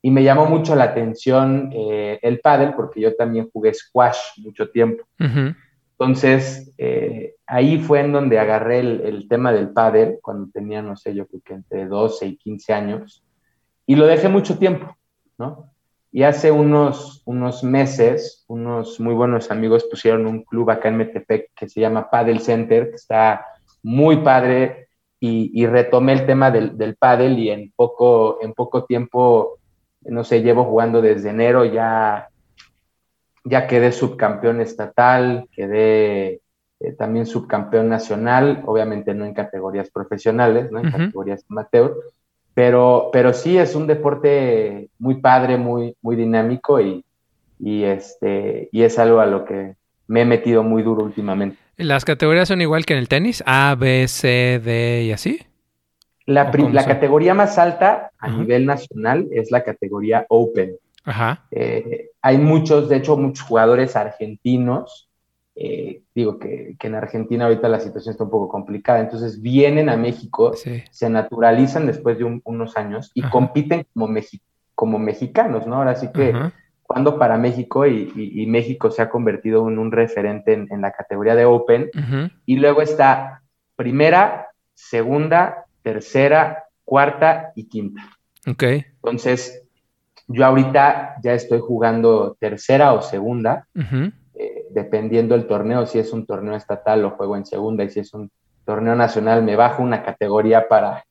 y 0.01 0.09
me 0.11 0.23
llamó 0.23 0.45
mucho 0.45 0.75
la 0.75 0.85
atención 0.85 1.69
eh, 1.73 2.19
el 2.21 2.39
pádel 2.39 2.73
porque 2.73 2.99
yo 2.99 3.15
también 3.15 3.49
jugué 3.51 3.73
squash 3.73 4.17
mucho 4.37 4.69
tiempo. 4.69 5.03
Entonces, 5.19 6.73
eh, 6.79 7.35
ahí 7.45 7.77
fue 7.77 7.99
en 7.99 8.11
donde 8.11 8.39
agarré 8.39 8.79
el, 8.79 9.27
tema 9.29 9.53
del 9.53 9.69
pádel 9.69 10.17
cuando 10.21 10.49
tenía, 10.51 10.81
no 10.81 10.97
sé, 10.97 11.13
yo 11.13 11.27
creo 11.27 11.41
que 11.45 11.53
entre 11.53 11.85
12 11.85 12.25
y 12.25 12.37
15 12.37 12.73
años 12.73 13.23
y 13.85 13.95
lo 13.95 14.07
dejé 14.07 14.27
mucho 14.27 14.57
tiempo, 14.57 14.95
¿no? 15.37 15.71
Y 16.11 16.23
hace 16.23 16.51
unos, 16.51 17.21
unos 17.25 17.63
meses, 17.63 18.43
unos 18.47 18.99
muy 18.99 19.13
buenos 19.13 19.51
amigos 19.51 19.85
pusieron 19.89 20.25
un 20.25 20.43
club 20.43 20.71
acá 20.71 20.89
en 20.89 20.97
Metepec 20.97 21.51
que 21.55 21.69
se 21.69 21.79
llama 21.79 22.09
Paddle 22.09 22.39
Center, 22.39 22.89
que 22.89 22.95
está 22.95 23.45
muy 23.83 24.17
padre, 24.17 24.87
y, 25.23 25.67
retomé 25.67 26.13
el 26.13 26.25
tema 26.25 26.49
del, 26.49 26.75
del 26.79 26.95
paddle 26.95 27.39
y 27.39 27.51
en 27.51 27.71
poco, 27.75 28.39
en 28.41 28.53
poco 28.53 28.85
tiempo, 28.85 29.59
no 30.05 30.23
sé, 30.23 30.41
llevo 30.41 30.65
jugando 30.65 31.01
desde 31.01 31.29
enero, 31.29 31.65
ya, 31.65 32.29
ya 33.43 33.67
quedé 33.67 33.91
subcampeón 33.91 34.61
estatal, 34.61 35.47
quedé 35.51 36.41
eh, 36.79 36.93
también 36.97 37.25
subcampeón 37.25 37.89
nacional, 37.89 38.63
obviamente 38.65 39.13
no 39.13 39.25
en 39.25 39.33
categorías 39.33 39.89
profesionales, 39.89 40.71
¿no? 40.71 40.79
en 40.79 40.91
categorías 40.91 41.45
amateur, 41.49 41.95
pero, 42.53 43.09
pero 43.13 43.33
sí 43.33 43.57
es 43.57 43.75
un 43.75 43.87
deporte 43.87 44.89
muy 44.99 45.15
padre, 45.15 45.57
muy, 45.57 45.95
muy 46.01 46.15
dinámico 46.15 46.81
y, 46.81 47.05
y, 47.59 47.83
este, 47.83 48.69
y 48.71 48.83
es 48.83 48.97
algo 48.99 49.19
a 49.19 49.25
lo 49.25 49.45
que 49.45 49.75
me 50.07 50.21
he 50.21 50.25
metido 50.25 50.63
muy 50.63 50.83
duro 50.83 51.03
últimamente. 51.03 51.57
¿Las 51.77 52.03
categorías 52.05 52.47
son 52.47 52.61
igual 52.61 52.85
que 52.85 52.93
en 52.93 52.99
el 52.99 53.07
tenis? 53.07 53.43
A, 53.45 53.75
B, 53.79 54.07
C, 54.07 54.59
D 54.63 55.03
y 55.03 55.11
así. 55.11 55.39
La, 56.25 56.51
la 56.51 56.85
categoría 56.85 57.33
más 57.33 57.57
alta 57.57 58.11
a 58.19 58.29
nivel 58.29 58.65
nacional 58.65 59.27
es 59.31 59.51
la 59.51 59.63
categoría 59.63 60.25
Open. 60.29 60.75
Ajá. 61.03 61.45
Eh, 61.51 62.09
hay 62.21 62.37
muchos, 62.37 62.89
de 62.89 62.97
hecho, 62.97 63.17
muchos 63.17 63.45
jugadores 63.45 63.95
argentinos 63.95 65.09
eh, 65.55 66.01
digo 66.15 66.39
que, 66.39 66.75
en 66.79 66.95
Argentina 66.95 67.45
ahorita 67.45 67.67
la 67.67 67.79
situación 67.79 68.13
está 68.13 68.23
un 68.23 68.31
poco 68.31 68.47
complicada, 68.47 68.99
entonces 68.99 69.41
vienen 69.41 69.89
a 69.89 69.97
México, 69.97 70.53
se 70.55 71.09
naturalizan 71.09 71.85
después 71.85 72.17
de 72.17 72.41
unos 72.43 72.77
años 72.77 73.11
y 73.13 73.21
compiten 73.23 73.85
como, 73.93 74.07
como 74.73 74.97
mexicanos, 74.97 75.67
¿no? 75.67 75.75
Ahora 75.75 75.95
sí 75.95 76.09
que 76.13 76.33
cuando 76.81 77.19
para 77.19 77.37
México 77.37 77.85
y, 77.85 78.45
México 78.47 78.91
se 78.91 79.01
ha 79.01 79.09
convertido 79.09 79.67
en 79.69 79.77
un 79.77 79.91
referente 79.91 80.53
en, 80.53 80.81
la 80.81 80.91
categoría 80.91 81.35
de 81.35 81.45
Open. 81.45 81.91
Y 82.45 82.55
luego 82.55 82.81
está 82.81 83.43
primera, 83.75 84.47
segunda, 84.73 85.65
tercera, 85.81 86.65
cuarta 86.85 87.51
y 87.55 87.67
quinta. 87.67 88.01
Ok. 88.47 88.63
Entonces, 88.63 89.63
yo 90.27 90.45
ahorita 90.45 91.15
ya 91.23 91.33
estoy 91.33 91.59
jugando 91.59 92.35
tercera 92.39 92.93
o 92.93 93.01
segunda 93.01 93.67
dependiendo 94.73 95.35
el 95.35 95.47
torneo, 95.47 95.85
si 95.85 95.99
es 95.99 96.13
un 96.13 96.25
torneo 96.25 96.55
estatal 96.55 97.01
lo 97.01 97.11
juego 97.11 97.35
en 97.35 97.45
segunda 97.45 97.83
y 97.83 97.89
si 97.89 97.99
es 97.99 98.13
un 98.13 98.31
torneo 98.65 98.95
nacional 98.95 99.43
me 99.43 99.55
bajo 99.55 99.83
una 99.83 100.03
categoría 100.03 100.67
para, 100.67 101.05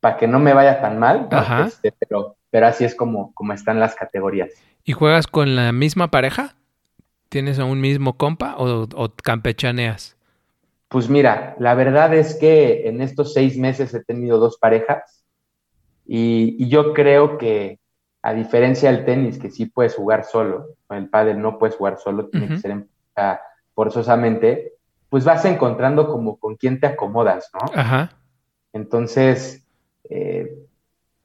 para 0.00 0.16
que 0.16 0.26
no 0.26 0.38
me 0.38 0.52
vaya 0.52 0.80
tan 0.80 0.98
mal, 0.98 1.28
este, 1.66 1.92
pero, 1.92 2.36
pero 2.50 2.66
así 2.66 2.84
es 2.84 2.94
como, 2.94 3.32
como 3.34 3.52
están 3.52 3.80
las 3.80 3.94
categorías. 3.94 4.50
¿Y 4.84 4.92
juegas 4.92 5.26
con 5.26 5.56
la 5.56 5.72
misma 5.72 6.10
pareja? 6.10 6.56
¿Tienes 7.28 7.58
a 7.58 7.64
un 7.64 7.80
mismo 7.80 8.16
compa 8.16 8.54
o, 8.58 8.88
campechaneas? 9.22 10.16
Pues 10.94 11.08
mira, 11.08 11.56
la 11.58 11.74
verdad 11.74 12.14
es 12.14 12.36
que 12.36 12.88
en 12.88 13.02
estos 13.02 13.32
seis 13.32 13.58
meses 13.58 13.92
he 13.94 14.04
tenido 14.04 14.38
dos 14.38 14.58
parejas 14.58 15.24
y 16.06 16.68
yo 16.68 16.94
creo 16.94 17.36
que 17.36 17.80
a 18.22 18.32
diferencia 18.32 18.92
del 18.92 19.04
tenis, 19.04 19.40
que 19.40 19.50
sí 19.50 19.66
puedes 19.66 19.96
jugar 19.96 20.22
solo, 20.24 20.68
el 20.90 21.08
pádel 21.08 21.42
no 21.42 21.58
puedes 21.58 21.74
jugar 21.74 21.98
solo, 21.98 22.28
tiene 22.28 22.46
que 22.46 22.58
ser 22.58 22.70
en, 22.70 22.88
forzosamente, 23.74 24.74
pues 25.10 25.24
vas 25.24 25.44
encontrando 25.46 26.06
como 26.06 26.38
con 26.38 26.54
quién 26.54 26.78
te 26.78 26.86
acomodas, 26.86 27.50
¿no? 27.52 27.72
Ajá. 27.74 28.12
Entonces, 28.72 29.66
eh, 30.08 30.48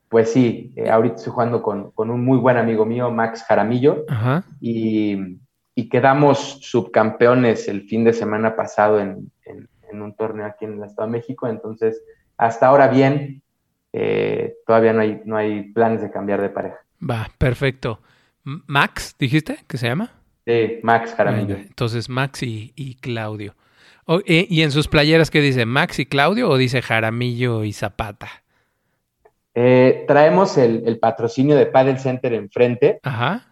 pues 0.10 0.34
sí, 0.34 0.74
eh, 0.78 0.90
ahorita 0.90 1.18
estoy 1.18 1.32
jugando 1.32 1.62
con, 1.62 1.94
un 1.96 2.26
muy 2.26 2.40
buen 2.40 2.58
amigo 2.58 2.88
mío, 2.88 3.12
Max 3.12 3.46
Jaramillo, 3.48 4.06
Ajá. 4.10 4.46
Y, 4.60 5.40
quedamos 5.88 6.60
subcampeones 6.62 7.68
el 7.68 7.84
fin 7.84 8.04
de 8.04 8.12
semana 8.12 8.56
pasado 8.56 9.00
en, 9.00 9.32
un 9.92 10.15
torneo 10.15 10.46
aquí 10.46 10.65
en 10.65 10.74
el 10.74 10.84
Estado 10.84 11.08
de 11.08 11.13
México, 11.13 11.48
entonces, 11.48 12.02
hasta 12.38 12.68
ahora 12.68 12.88
bien, 12.89 13.42
eh, 13.94 14.56
todavía 14.68 14.94
no 14.94 15.02
hay, 15.02 15.22
no 15.26 15.38
hay 15.38 15.72
planes 15.72 16.02
de 16.02 16.12
cambiar 16.12 16.42
de 16.42 16.50
pareja. 16.50 16.78
Va, 17.02 17.28
perfecto. 17.38 18.00
Max, 18.44 19.15
dijiste 19.18 19.60
que 19.68 19.78
se 19.78 19.88
llama? 19.88 20.12
Sí, 20.46 20.80
Max 20.84 21.13
Jaramillo. 21.15 21.56
entonces 21.56 22.10
Max 22.10 22.42
y, 22.44 22.98
Claudio. 23.02 23.56
Eh, 24.26 24.48
¿Y 24.50 24.63
en 24.63 24.72
sus 24.72 24.88
playeras 24.88 25.30
qué 25.30 25.42
dice? 25.42 25.65
¿Max 25.65 26.00
y 26.00 26.06
Claudio 26.06 26.50
o 26.50 26.58
dice 26.58 26.82
Jaramillo 26.82 27.63
y 27.63 27.74
Zapata? 27.74 28.30
Eh, 29.54 30.06
traemos 30.08 30.58
el, 30.58 30.98
patrocinio 31.00 31.56
de 31.56 31.68
Paddle 31.68 32.00
Center 32.00 32.34
enfrente. 32.34 33.00
Ajá. 33.04 33.46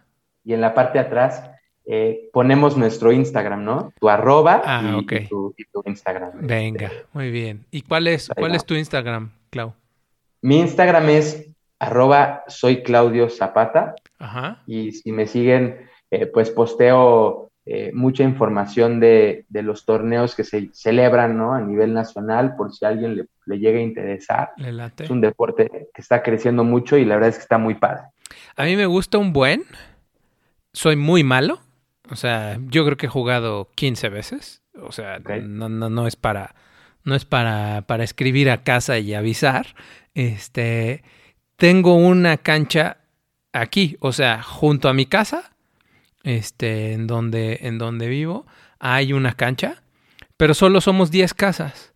Y 0.44 0.54
en 0.54 0.60
la 0.60 0.74
parte 0.74 0.98
de 0.98 1.04
atrás 1.04 1.42
eh, 1.90 2.28
ponemos 2.34 2.76
nuestro 2.76 3.12
Instagram, 3.12 3.64
¿no? 3.64 3.94
Tu 3.98 4.10
arroba 4.10 4.60
ah, 4.62 5.00
y, 5.10 5.24
tu, 5.24 5.54
Instagram. 5.86 6.32
Venga, 6.42 6.92
muy 7.14 7.30
bien. 7.30 7.64
¿Y 7.70 7.80
cuál 7.80 8.08
es, 8.08 8.28
cuál 8.36 8.54
es 8.54 8.66
tu 8.66 8.74
Instagram, 8.74 9.30
Clau? 9.48 9.72
Mi 10.42 10.60
Instagram 10.60 11.08
es 11.08 11.48
arroba 11.78 12.44
soy 12.46 12.82
Claudio 12.82 13.30
Zapata. 13.30 13.94
Ajá. 14.18 14.62
Y 14.66 14.92
si 14.92 15.12
me 15.12 15.26
siguen, 15.26 15.88
eh, 16.10 16.26
pues 16.26 16.50
posteo 16.50 17.50
eh, 17.64 17.90
mucha 17.94 18.22
información 18.22 19.00
de, 19.00 19.46
los 19.50 19.86
torneos 19.86 20.34
que 20.34 20.44
se 20.44 20.68
celebran 20.74 21.38
¿no? 21.38 21.54
a 21.54 21.62
nivel 21.62 21.94
nacional, 21.94 22.54
por 22.54 22.70
si 22.70 22.84
a 22.84 22.88
alguien 22.88 23.16
le, 23.16 23.24
le 23.46 23.58
llega 23.58 23.78
a 23.78 23.82
interesar. 23.82 24.50
Es 24.98 25.08
un 25.08 25.22
deporte 25.22 25.88
que 25.94 26.02
está 26.02 26.22
creciendo 26.22 26.64
mucho 26.64 26.98
y 26.98 27.06
la 27.06 27.14
verdad 27.14 27.30
es 27.30 27.36
que 27.36 27.42
está 27.44 27.56
muy 27.56 27.76
padre. 27.76 28.02
A 28.56 28.64
mí 28.64 28.76
me 28.76 28.84
gusta 28.84 29.16
un 29.16 29.32
buen. 29.32 29.64
Soy 30.74 30.94
muy 30.96 31.24
malo. 31.24 31.60
O 32.10 32.16
sea, 32.16 32.58
yo 32.66 32.84
creo 32.84 32.96
que 32.96 33.06
he 33.06 33.10
jugado 33.10 33.70
15 33.74 34.08
veces. 34.08 34.62
O 34.80 34.92
sea, 34.92 35.18
no, 35.18 35.68
no, 35.68 35.90
no 35.90 36.06
es 36.06 36.16
para. 36.16 36.54
No 37.04 37.14
es 37.14 37.24
para, 37.24 37.82
para 37.86 38.04
escribir 38.04 38.50
a 38.50 38.64
casa 38.64 38.98
y 38.98 39.14
avisar. 39.14 39.74
Este 40.14 41.02
tengo 41.58 41.96
una 41.96 42.36
cancha 42.36 42.98
aquí, 43.52 43.96
o 44.00 44.12
sea, 44.12 44.42
junto 44.42 44.88
a 44.88 44.94
mi 44.94 45.06
casa, 45.06 45.50
este, 46.22 46.92
en 46.92 47.06
donde, 47.08 47.58
en 47.62 47.78
donde 47.78 48.08
vivo, 48.08 48.46
hay 48.78 49.12
una 49.12 49.34
cancha, 49.34 49.82
pero 50.36 50.54
solo 50.54 50.80
somos 50.80 51.10
10 51.10 51.34
casas. 51.34 51.92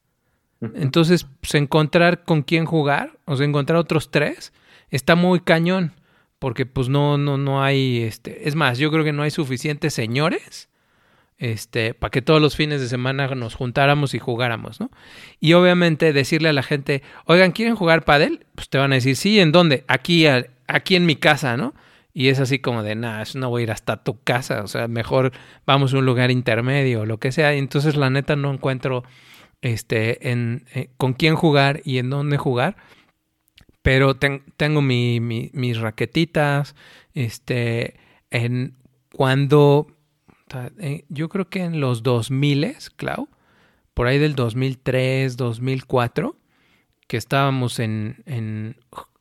Entonces, 0.61 1.27
pues, 1.41 1.55
encontrar 1.55 2.25
con 2.25 2.43
quién 2.43 2.67
jugar, 2.67 3.19
o 3.25 3.37
sea, 3.37 3.47
encontrar 3.47 3.79
otros 3.79 4.11
tres, 4.11 4.53
está 4.91 5.15
muy 5.15 5.41
cañón, 5.41 5.93
porque 6.43 6.67
pues 6.67 6.89
no, 6.89 7.19
no, 7.19 7.39
no 7.39 7.63
hay, 7.63 8.03
este, 8.03 8.49
es 8.49 8.57
más, 8.57 8.77
yo 8.77 8.91
creo 8.91 9.05
que 9.05 9.13
no 9.13 9.23
hay 9.23 9.31
suficientes 9.31 9.95
señores 9.95 10.69
este, 11.39 11.95
para 11.95 12.11
que 12.11 12.21
todos 12.21 12.43
los 12.43 12.57
fines 12.57 12.81
de 12.81 12.89
semana 12.89 13.29
nos 13.37 13.55
juntáramos 13.55 14.13
y 14.15 14.19
jugáramos, 14.19 14.81
¿no? 14.81 14.91
Y 15.39 15.53
obviamente 15.53 16.13
decirle 16.13 16.49
a 16.49 16.53
la 16.53 16.65
gente, 16.65 17.05
oigan, 17.27 17.53
¿quieren 17.53 17.77
jugar 17.77 18.05
padel? 18.05 18.45
Pues 18.57 18.69
te 18.69 18.79
van 18.79 18.91
a 18.91 18.97
decir, 18.97 19.15
sí, 19.15 19.39
¿en 19.39 19.53
dónde? 19.53 19.85
Aquí, 19.87 20.27
aquí 20.67 20.97
en 20.97 21.07
mi 21.07 21.15
casa, 21.15 21.57
¿no? 21.57 21.75
Y 22.13 22.27
es 22.27 22.41
así 22.41 22.59
como 22.59 22.83
de, 22.83 22.97
nada, 22.97 23.23
no 23.37 23.49
voy 23.49 23.61
a 23.61 23.63
ir 23.63 23.71
hasta 23.71 24.03
tu 24.03 24.21
casa, 24.21 24.65
o 24.65 24.67
sea, 24.67 24.89
mejor 24.89 25.31
vamos 25.65 25.95
a 25.95 25.99
un 25.99 26.07
lugar 26.07 26.33
intermedio, 26.33 27.03
o 27.03 27.07
lo 27.07 27.19
que 27.19 27.31
sea. 27.31 27.55
Y 27.55 27.61
entonces 27.61 27.95
la 27.95 28.11
neta 28.11 28.35
no 28.35 28.53
encuentro, 28.53 29.05
este, 29.61 30.29
en, 30.29 30.65
eh, 30.75 30.89
con 30.97 31.13
quién 31.13 31.37
jugar 31.37 31.83
y 31.85 31.99
en 31.99 32.11
dónde 32.11 32.37
jugar. 32.37 32.75
Pero 33.83 34.17
tengo 34.17 34.81
mi, 34.81 35.21
mis 35.21 35.79
raquetitas, 35.79 36.77
este, 37.15 37.97
en 38.31 38.77
cuando 39.13 39.89
yo 41.09 41.29
creo 41.29 41.49
que 41.49 41.63
en 41.63 41.81
los 41.81 42.03
2000, 42.03 42.77
Clau, 42.97 43.29
por 43.95 44.07
ahí 44.07 44.19
del 44.19 44.35
2003, 44.35 45.37
2004, 45.37 46.37
que 47.07 47.17
estábamos 47.17 47.79
en, 47.79 48.77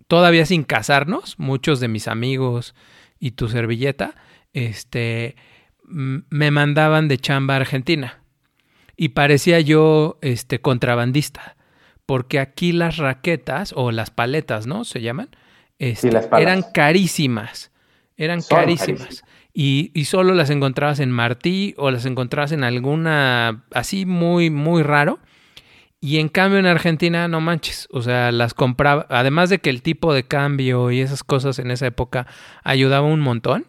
todavía 0.08 0.45
sin 0.45 0.63
casarnos, 0.63 1.38
muchos 1.38 1.80
de 1.80 1.88
mis 1.88 2.08
amigos 2.08 2.76
y 3.19 3.32
tu 3.32 3.50
servilleta, 3.50 4.15
este, 4.54 5.36
me 5.84 6.52
mandaban 6.52 7.08
de 7.08 7.17
chamba 7.17 7.56
a 7.56 7.58
Argentina. 7.58 8.24
Y 8.95 9.10
parecía 9.10 9.60
yo 9.60 10.19
este 10.21 10.62
contrabandista, 10.62 11.56
porque 12.12 12.39
aquí 12.39 12.74
las 12.74 12.97
raquetas 12.97 13.71
o 13.74 13.89
las 13.89 14.12
paletas, 14.12 14.67
¿no? 14.67 14.84
Se 14.84 15.00
llaman, 15.00 15.30
este, 15.80 16.10
eran 16.38 16.62
carísimas, 16.74 17.71
eran 18.17 18.41
carísimas 18.41 19.24
y, 19.54 19.91
y, 19.93 20.04
solo 20.04 20.34
las 20.34 20.50
encontrabas 20.50 21.00
en 21.00 21.10
Martí 21.10 21.74
o 21.78 21.89
las 21.89 22.06
encontrabas 22.06 22.52
en 22.52 22.65
alguna 22.65 23.63
así 23.74 24.06
muy, 24.06 24.50
muy 24.50 24.84
raro. 24.84 25.19
Y 26.02 26.17
en 26.17 26.28
cambio 26.28 26.60
en 26.60 26.65
Argentina, 26.65 27.30
no 27.30 27.39
manches, 27.39 27.88
o 27.91 28.02
sea, 28.02 28.34
las 28.34 28.54
compraba, 28.54 29.08
además 29.10 29.50
de 29.50 29.60
que 29.60 29.69
el 29.69 29.82
tipo 29.82 30.13
de 30.13 30.24
cambio 30.24 30.91
y 30.91 31.00
esas 31.00 31.24
cosas 31.24 31.60
en 31.60 31.71
esa 31.71 31.88
época 31.88 32.28
ayudaba 32.65 33.08
un 33.08 33.21
montón. 33.21 33.67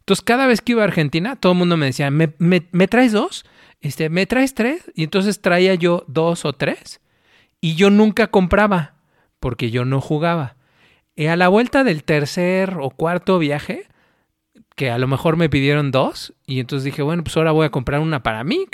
Entonces 0.00 0.24
cada 0.24 0.48
vez 0.48 0.62
que 0.62 0.72
iba 0.72 0.82
a 0.82 0.86
Argentina, 0.86 1.36
todo 1.36 1.52
el 1.52 1.58
mundo 1.58 1.76
me 1.76 1.86
decía, 1.86 2.10
¿me, 2.10 2.32
me, 2.40 2.88
traes 2.88 3.12
dos? 3.12 3.44
Este, 3.82 4.08
¿Me 4.08 4.26
traes 4.26 4.54
tres? 4.54 4.90
Y 4.96 5.04
entonces 5.04 5.40
traía 5.40 5.76
yo 5.76 6.04
dos 6.08 6.44
o 6.44 6.54
tres. 6.54 7.00
Y 7.64 7.76
yo 7.76 7.88
nunca 7.88 8.26
compraba, 8.26 8.92
porque 9.40 9.70
yo 9.70 9.86
no 9.86 10.02
jugaba. 10.02 10.56
A 11.16 11.34
la 11.34 11.48
vuelta 11.48 11.82
del 11.82 12.04
tercer 12.04 12.76
o 12.78 12.90
cuarto 12.90 13.38
viaje, 13.38 13.88
que 14.76 14.90
a 14.90 14.98
lo 14.98 15.08
mejor 15.08 15.38
me 15.38 15.48
pidieron 15.48 15.90
dos, 15.90 16.34
y 16.44 16.60
entonces 16.60 16.84
dije, 16.84 17.00
bueno, 17.00 17.24
pues 17.24 17.34
ahora 17.38 17.52
voy 17.52 17.64
a 17.64 17.70
comprar 17.70 18.02
una 18.02 18.22
para 18.22 18.44
mí, 18.44 18.66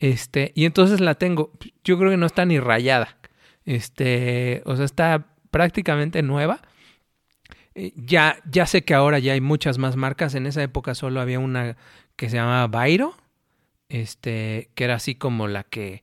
este, 0.00 0.50
y 0.56 0.64
entonces 0.64 0.98
la 0.98 1.14
tengo. 1.14 1.52
Yo 1.84 1.96
creo 1.96 2.10
que 2.10 2.16
no 2.16 2.26
está 2.26 2.44
ni 2.44 2.58
rayada. 2.58 3.18
Este, 3.66 4.62
o 4.66 4.74
sea, 4.74 4.84
está 4.84 5.28
prácticamente 5.52 6.20
nueva. 6.22 6.60
Eh, 7.76 7.92
ya, 7.94 8.38
ya 8.50 8.66
sé 8.66 8.82
que 8.82 8.94
ahora 8.94 9.20
ya 9.20 9.34
hay 9.34 9.40
muchas 9.40 9.78
más 9.78 9.94
marcas. 9.94 10.34
En 10.34 10.46
esa 10.46 10.60
época 10.60 10.96
solo 10.96 11.20
había 11.20 11.38
una 11.38 11.76
que 12.16 12.28
se 12.28 12.38
llamaba 12.38 12.66
Bairo. 12.66 13.14
Este, 13.88 14.70
que 14.74 14.82
era 14.82 14.96
así 14.96 15.14
como 15.14 15.46
la 15.46 15.62
que 15.62 16.02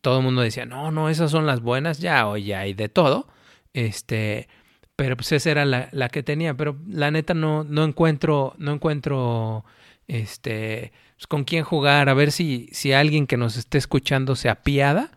todo 0.00 0.18
el 0.18 0.24
mundo 0.24 0.42
decía, 0.42 0.66
no, 0.66 0.90
no, 0.90 1.08
esas 1.08 1.30
son 1.30 1.46
las 1.46 1.60
buenas. 1.60 1.98
Ya 1.98 2.26
hoy 2.26 2.44
ya 2.44 2.60
hay 2.60 2.74
de 2.74 2.88
todo. 2.88 3.28
Este, 3.72 4.48
pero 4.96 5.16
pues 5.16 5.32
esa 5.32 5.50
era 5.50 5.64
la, 5.64 5.88
la 5.92 6.08
que 6.08 6.22
tenía. 6.22 6.54
Pero 6.54 6.76
la 6.88 7.10
neta 7.10 7.34
no, 7.34 7.64
no 7.64 7.84
encuentro, 7.84 8.54
no 8.58 8.72
encuentro, 8.72 9.64
este, 10.08 10.92
pues, 11.16 11.26
con 11.26 11.44
quién 11.44 11.64
jugar, 11.64 12.08
a 12.08 12.14
ver 12.14 12.32
si, 12.32 12.68
si 12.72 12.92
alguien 12.92 13.26
que 13.26 13.36
nos 13.36 13.56
esté 13.56 13.78
escuchando 13.78 14.36
se 14.36 14.48
apiada 14.48 15.12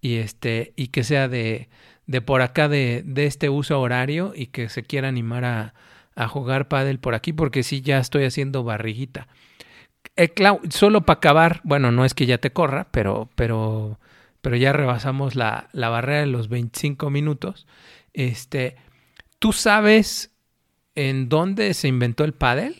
y, 0.00 0.16
este, 0.16 0.72
y 0.76 0.88
que 0.88 1.04
sea 1.04 1.28
de, 1.28 1.68
de 2.06 2.20
por 2.20 2.42
acá 2.42 2.68
de, 2.68 3.02
de, 3.04 3.26
este 3.26 3.48
uso 3.48 3.80
horario 3.80 4.32
y 4.34 4.46
que 4.46 4.68
se 4.68 4.82
quiera 4.82 5.08
animar 5.08 5.44
a, 5.44 5.74
a 6.14 6.28
jugar 6.28 6.68
pádel 6.68 6.98
por 7.00 7.14
aquí 7.14 7.32
porque 7.32 7.62
sí 7.62 7.80
ya 7.80 7.98
estoy 7.98 8.24
haciendo 8.24 8.64
barriguita. 8.64 9.26
Eh, 10.16 10.32
solo 10.70 11.02
para 11.02 11.18
acabar, 11.18 11.60
bueno, 11.64 11.92
no 11.92 12.04
es 12.04 12.14
que 12.14 12.26
ya 12.26 12.38
te 12.38 12.52
corra, 12.52 12.88
pero, 12.90 13.28
pero, 13.34 13.98
pero 14.40 14.56
ya 14.56 14.72
rebasamos 14.72 15.36
la, 15.36 15.68
la 15.72 15.88
barrera 15.88 16.20
de 16.20 16.26
los 16.26 16.48
25 16.48 17.10
minutos. 17.10 17.66
Este, 18.12 18.76
¿Tú 19.38 19.52
sabes 19.52 20.34
en 20.94 21.28
dónde 21.28 21.74
se 21.74 21.88
inventó 21.88 22.24
el 22.24 22.34
pádel? 22.34 22.76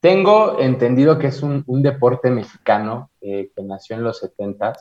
Tengo 0.00 0.60
entendido 0.60 1.18
que 1.18 1.28
es 1.28 1.42
un, 1.42 1.64
deporte 1.82 2.30
mexicano 2.30 3.10
eh, 3.20 3.50
que 3.54 3.62
nació 3.62 3.96
en 3.96 4.04
los 4.04 4.18
70 4.18 4.72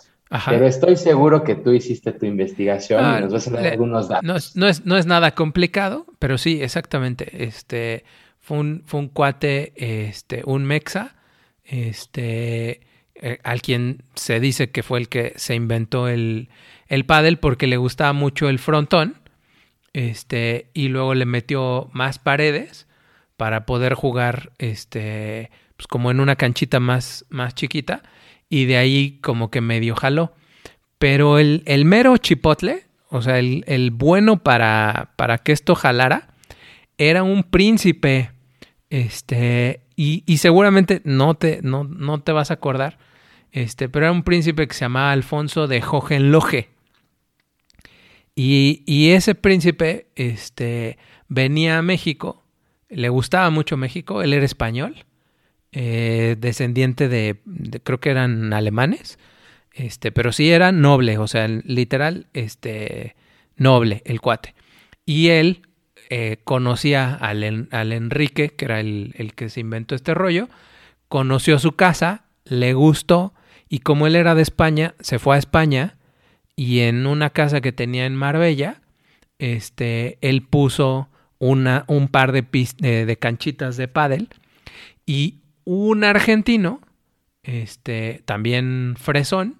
pero 0.47 0.67
estoy 0.67 0.95
seguro 0.95 1.43
que 1.43 1.55
tú 1.55 1.71
hiciste 1.71 2.11
tu 2.11 2.25
investigación 2.25 3.01
y 3.01 3.05
ah, 3.05 3.19
nos 3.19 3.33
vas 3.33 3.47
a 3.47 3.51
dar 3.51 3.65
algunos 3.65 4.07
datos. 4.07 4.55
No 4.55 4.67
es, 4.67 4.85
no, 4.85 4.97
es, 4.97 5.05
nada 5.07 5.33
complicado, 5.33 6.05
pero 6.19 6.37
sí, 6.37 6.61
exactamente. 6.61 7.43
Este, 7.43 8.03
fue 8.49 8.57
un, 8.57 8.81
fue 8.87 9.01
un 9.01 9.09
cuate, 9.09 9.73
este, 9.75 10.41
un 10.43 10.65
mexa, 10.65 11.15
este, 11.63 12.81
eh, 13.13 13.37
al 13.43 13.61
quien 13.61 14.01
se 14.15 14.39
dice 14.39 14.71
que 14.71 14.81
fue 14.81 14.97
el 14.97 15.07
que 15.07 15.33
se 15.35 15.53
inventó 15.53 16.07
el, 16.07 16.49
el 16.87 17.05
pádel 17.05 17.37
porque 17.37 17.67
le 17.67 17.77
gustaba 17.77 18.11
mucho 18.11 18.49
el 18.49 18.57
frontón, 18.57 19.21
este, 19.93 20.71
y 20.73 20.87
luego 20.87 21.13
le 21.13 21.27
metió 21.27 21.91
más 21.93 22.17
paredes 22.17 22.87
para 23.37 23.67
poder 23.67 23.93
jugar 23.93 24.51
este 24.57 25.51
pues 25.77 25.85
como 25.85 26.09
en 26.09 26.19
una 26.19 26.35
canchita 26.35 26.79
más, 26.79 27.27
más 27.29 27.53
chiquita 27.53 28.01
y 28.49 28.65
de 28.65 28.77
ahí 28.77 29.19
como 29.21 29.51
que 29.51 29.61
medio 29.61 29.95
jaló. 29.95 30.33
Pero 30.97 31.37
el, 31.37 31.61
el 31.67 31.85
mero 31.85 32.17
chipotle, 32.17 32.87
o 33.09 33.21
sea, 33.21 33.37
el, 33.37 33.63
el, 33.67 33.91
bueno 33.91 34.41
para, 34.41 35.13
para 35.17 35.37
que 35.37 35.51
esto 35.51 35.75
jalara, 35.75 36.29
era 36.97 37.23
un 37.23 37.43
príncipe, 37.43 38.31
este, 38.89 39.81
y, 39.95 40.23
y 40.25 40.37
seguramente 40.37 41.01
no 41.03 41.35
te, 41.35 41.61
no, 41.61 41.83
no, 41.83 42.21
te 42.21 42.31
vas 42.31 42.51
a 42.51 42.55
acordar, 42.55 42.97
este, 43.51 43.89
pero 43.89 44.05
era 44.05 44.11
un 44.11 44.23
príncipe 44.23 44.67
que 44.67 44.73
se 44.73 44.81
llamaba 44.81 45.11
Alfonso 45.11 45.67
de 45.67 45.83
Hohenlohe. 45.83 46.69
Y, 48.35 48.83
y 48.85 49.11
ese 49.11 49.35
príncipe, 49.35 50.07
este, 50.15 50.97
venía 51.27 51.77
a 51.77 51.81
México 51.81 52.43
le 52.89 53.09
gustaba 53.09 53.49
mucho 53.49 53.77
México, 53.77 54.21
él 54.21 54.33
era 54.33 54.45
español, 54.45 55.05
eh, 55.71 56.35
descendiente 56.39 57.07
de, 57.07 57.39
creo 57.83 57.99
que 57.99 58.09
eran 58.09 58.51
alemanes, 58.53 59.19
este, 59.71 60.11
pero 60.11 60.31
sí 60.31 60.51
era 60.51 60.71
noble, 60.71 61.17
o 61.19 61.27
sea, 61.27 61.47
literal, 61.47 62.27
este, 62.33 63.15
noble 63.55 64.01
el 64.05 64.19
cuate. 64.19 64.55
Y 65.05 65.29
él 65.29 65.61
eh, 66.09 66.39
conocía 66.43 67.13
al, 67.13 67.67
al, 67.71 67.91
Enrique, 67.91 68.49
que 68.49 68.65
era 68.65 68.79
el, 68.79 69.13
el 69.17 69.33
que 69.33 69.49
se 69.49 69.59
inventó 69.59 69.95
este 69.95 70.13
rollo, 70.13 70.49
conoció 71.07 71.59
su 71.59 71.73
casa, 71.73 72.25
le 72.45 72.73
gustó, 72.73 73.33
y 73.69 73.79
como 73.79 74.07
él 74.07 74.15
era 74.15 74.35
de 74.35 74.41
España, 74.41 74.95
se 74.99 75.19
fue 75.19 75.35
a 75.35 75.39
España 75.39 75.97
y 76.55 76.79
en 76.79 77.05
una 77.05 77.29
casa 77.29 77.61
que 77.61 77.71
tenía 77.71 78.05
en 78.05 78.15
Marbella, 78.15 78.81
este, 79.37 80.17
él 80.21 80.41
puso 80.41 81.09
una, 81.37 81.85
un 81.87 82.09
par 82.09 82.31
de, 82.31 82.43
de 82.81 83.17
canchitas 83.17 83.77
de 83.77 83.87
pádel 83.87 84.29
y 85.05 85.39
un 85.63 86.03
argentino, 86.03 86.81
este, 87.43 88.21
también 88.25 88.95
fresón, 88.99 89.55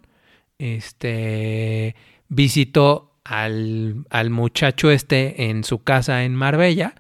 este, 0.58 1.96
visitó 2.28 3.09
al, 3.30 4.08
al 4.10 4.32
muchacho 4.32 4.90
este 4.90 5.50
en 5.50 5.64
su 5.64 5.84
casa 5.84 6.24
en 6.24 6.34
Marbella, 6.34 6.96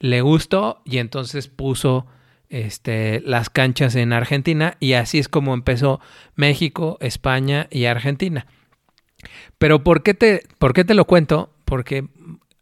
le 0.00 0.20
gustó 0.20 0.82
y 0.84 0.98
entonces 0.98 1.46
puso 1.46 2.06
este, 2.48 3.22
las 3.24 3.50
canchas 3.50 3.94
en 3.94 4.12
Argentina 4.12 4.76
y 4.80 4.94
así 4.94 5.20
es 5.20 5.28
como 5.28 5.54
empezó 5.54 6.00
México, 6.34 6.98
España 7.00 7.68
y 7.70 7.84
Argentina. 7.84 8.46
Pero 9.58 9.84
¿por 9.84 10.02
qué 10.02 10.12
te, 10.12 10.42
por 10.58 10.72
qué 10.72 10.84
te 10.84 10.94
lo 10.94 11.04
cuento? 11.04 11.54
Porque 11.64 12.08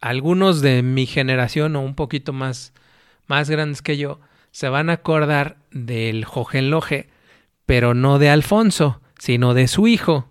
algunos 0.03 0.61
de 0.61 0.83
mi 0.83 1.07
generación 1.07 1.77
o 1.77 1.81
un 1.81 1.95
poquito 1.95 2.35
más, 2.35 2.75
más 3.27 3.49
grandes 3.49 3.81
que 3.81 3.97
yo 3.97 4.21
se 4.51 4.69
van 4.69 4.91
a 4.91 4.95
acordar 4.95 5.57
del 5.71 6.27
Jojenloje, 6.27 7.09
pero 7.65 7.95
no 7.95 8.19
de 8.19 8.29
Alfonso, 8.29 9.01
sino 9.19 9.55
de 9.55 9.67
su 9.67 9.87
hijo. 9.87 10.29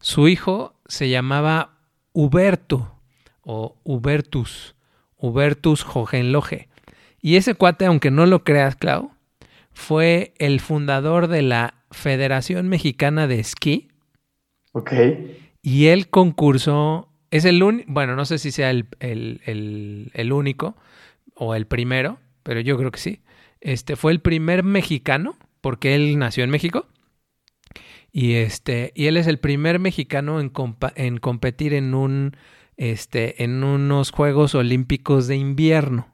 Su 0.00 0.28
hijo 0.28 0.76
se 0.86 1.08
llamaba 1.08 1.79
Huberto 2.12 2.94
o 3.42 3.76
Hubertus, 3.84 4.74
Hubertus 5.16 5.82
Jojenloje. 5.82 6.68
Y 7.20 7.36
ese 7.36 7.54
cuate, 7.54 7.86
aunque 7.86 8.10
no 8.10 8.26
lo 8.26 8.44
creas, 8.44 8.76
Clau, 8.76 9.10
fue 9.72 10.34
el 10.38 10.60
fundador 10.60 11.28
de 11.28 11.42
la 11.42 11.74
Federación 11.90 12.68
Mexicana 12.68 13.26
de 13.26 13.40
Esquí. 13.40 13.88
Ok. 14.72 14.92
Y 15.62 15.86
él 15.86 16.08
concursó 16.08 17.10
es 17.30 17.44
el 17.44 17.62
único, 17.62 17.90
bueno, 17.92 18.16
no 18.16 18.24
sé 18.24 18.38
si 18.38 18.50
sea 18.50 18.70
el, 18.70 18.86
el, 19.00 20.32
único 20.32 20.76
o 21.34 21.54
el 21.54 21.66
primero, 21.66 22.18
pero 22.42 22.60
yo 22.60 22.76
creo 22.76 22.90
que 22.90 22.98
sí. 22.98 23.20
Este 23.60 23.96
fue 23.96 24.12
el 24.12 24.20
primer 24.20 24.64
mexicano, 24.64 25.36
porque 25.60 25.94
él 25.94 26.18
nació 26.18 26.44
en 26.44 26.50
México. 26.50 26.86
Y 28.12 28.34
este, 28.34 28.92
y 28.94 29.06
él 29.06 29.16
es 29.16 29.26
el 29.26 29.38
primer 29.38 29.78
mexicano 29.78 30.40
en, 30.40 30.52
en 30.96 31.18
competir 31.18 31.74
en 31.74 31.94
un 31.94 32.36
este, 32.76 33.44
en 33.44 33.62
unos 33.62 34.10
Juegos 34.10 34.54
Olímpicos 34.54 35.26
de 35.26 35.36
invierno. 35.36 36.08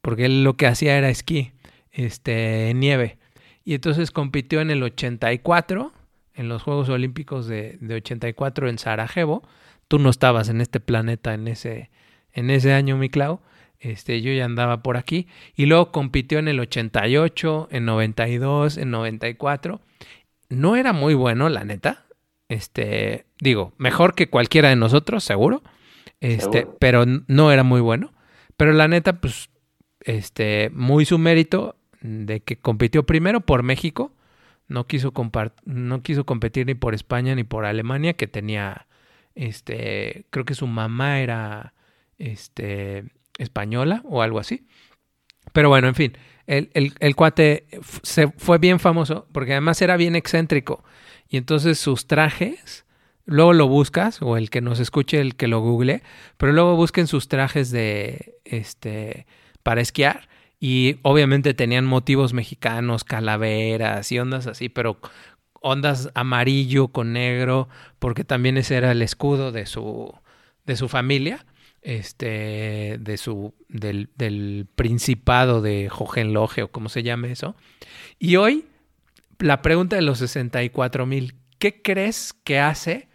Porque 0.00 0.26
él 0.26 0.44
lo 0.44 0.56
que 0.56 0.66
hacía 0.66 0.96
era 0.96 1.08
esquí, 1.08 1.52
este, 1.90 2.72
nieve. 2.74 3.18
Y 3.64 3.74
entonces 3.74 4.12
compitió 4.12 4.60
en 4.60 4.70
el 4.70 4.82
84, 4.82 5.92
en 6.34 6.48
los 6.48 6.62
Juegos 6.62 6.88
Olímpicos 6.88 7.48
de, 7.48 7.78
de 7.80 7.96
84 7.96 8.68
en 8.68 8.78
Sarajevo 8.78 9.42
tú 9.88 9.98
no 9.98 10.10
estabas 10.10 10.48
en 10.48 10.60
este 10.60 10.80
planeta 10.80 11.34
en 11.34 11.48
ese, 11.48 11.90
en 12.32 12.50
ese 12.50 12.72
año, 12.72 12.96
mi 12.96 13.08
Clau. 13.08 13.40
Este, 13.78 14.22
yo 14.22 14.32
ya 14.32 14.44
andaba 14.44 14.82
por 14.82 14.96
aquí. 14.96 15.28
Y 15.54 15.66
luego 15.66 15.92
compitió 15.92 16.38
en 16.38 16.48
el 16.48 16.60
88, 16.60 17.68
en 17.70 17.84
92, 17.84 18.78
en 18.78 18.90
94. 18.90 19.80
No 20.48 20.76
era 20.76 20.92
muy 20.92 21.14
bueno, 21.14 21.48
la 21.48 21.64
neta. 21.64 22.04
Este, 22.48 23.26
digo, 23.40 23.72
mejor 23.78 24.14
que 24.14 24.28
cualquiera 24.28 24.68
de 24.68 24.76
nosotros, 24.76 25.24
seguro. 25.24 25.62
Este, 26.20 26.66
pero 26.78 27.04
no 27.06 27.52
era 27.52 27.62
muy 27.62 27.80
bueno. 27.80 28.12
Pero 28.56 28.72
la 28.72 28.88
neta, 28.88 29.20
pues, 29.20 29.50
este, 30.00 30.70
muy 30.72 31.04
su 31.04 31.18
mérito 31.18 31.76
de 32.00 32.40
que 32.40 32.56
compitió 32.56 33.04
primero 33.04 33.40
por 33.40 33.62
México. 33.62 34.12
No 34.68 34.86
quiso, 34.86 35.12
no 35.64 36.02
quiso 36.02 36.24
competir 36.24 36.66
ni 36.66 36.74
por 36.74 36.94
España 36.94 37.34
ni 37.34 37.44
por 37.44 37.64
Alemania, 37.64 38.14
que 38.14 38.26
tenía 38.26 38.86
este, 39.36 40.24
creo 40.30 40.44
que 40.44 40.54
su 40.54 40.66
mamá 40.66 41.20
era 41.20 41.74
este, 42.18 43.04
española 43.38 44.02
o 44.04 44.22
algo 44.22 44.40
así. 44.40 44.66
Pero 45.52 45.68
bueno, 45.68 45.86
en 45.88 45.94
fin, 45.94 46.12
el, 46.46 46.70
el, 46.74 46.94
el 47.00 47.16
cuate 47.16 47.66
se 48.02 48.28
fue 48.28 48.58
bien 48.58 48.78
famoso 48.78 49.26
porque 49.32 49.52
además 49.52 49.80
era 49.82 49.96
bien 49.96 50.16
excéntrico. 50.16 50.84
Y 51.28 51.36
entonces 51.36 51.78
sus 51.78 52.06
trajes, 52.06 52.84
luego 53.24 53.52
lo 53.52 53.68
buscas, 53.68 54.22
o 54.22 54.36
el 54.36 54.50
que 54.50 54.60
nos 54.60 54.80
escuche, 54.80 55.20
el 55.20 55.34
que 55.34 55.48
lo 55.48 55.60
google, 55.60 56.02
pero 56.36 56.52
luego 56.52 56.76
busquen 56.76 57.06
sus 57.06 57.28
trajes 57.28 57.70
de 57.70 58.38
este 58.44 59.26
para 59.62 59.80
esquiar. 59.80 60.28
Y 60.58 60.98
obviamente 61.02 61.52
tenían 61.52 61.84
motivos 61.84 62.32
mexicanos, 62.32 63.04
calaveras 63.04 64.10
y 64.12 64.18
ondas 64.18 64.46
así, 64.46 64.68
pero 64.68 64.98
ondas 65.60 66.10
amarillo 66.14 66.88
con 66.88 67.12
negro, 67.12 67.68
porque 67.98 68.24
también 68.24 68.56
ese 68.56 68.76
era 68.76 68.92
el 68.92 69.02
escudo 69.02 69.52
de 69.52 69.66
su, 69.66 70.14
de 70.64 70.76
su 70.76 70.88
familia, 70.88 71.44
este, 71.86 72.96
de 72.98 73.16
su, 73.16 73.54
del, 73.68 74.10
del 74.16 74.66
principado 74.74 75.62
de 75.62 75.88
Hohenlohe 75.96 76.62
o 76.64 76.68
como 76.68 76.88
se 76.88 77.02
llame 77.02 77.30
eso. 77.30 77.54
Y 78.18 78.36
hoy, 78.36 78.66
la 79.38 79.62
pregunta 79.62 79.96
de 79.96 80.02
los 80.02 80.18
64 80.18 81.06
mil, 81.06 81.36
¿qué 81.58 81.80
crees 81.80 82.32
que 82.32 82.58
hace 82.58 83.08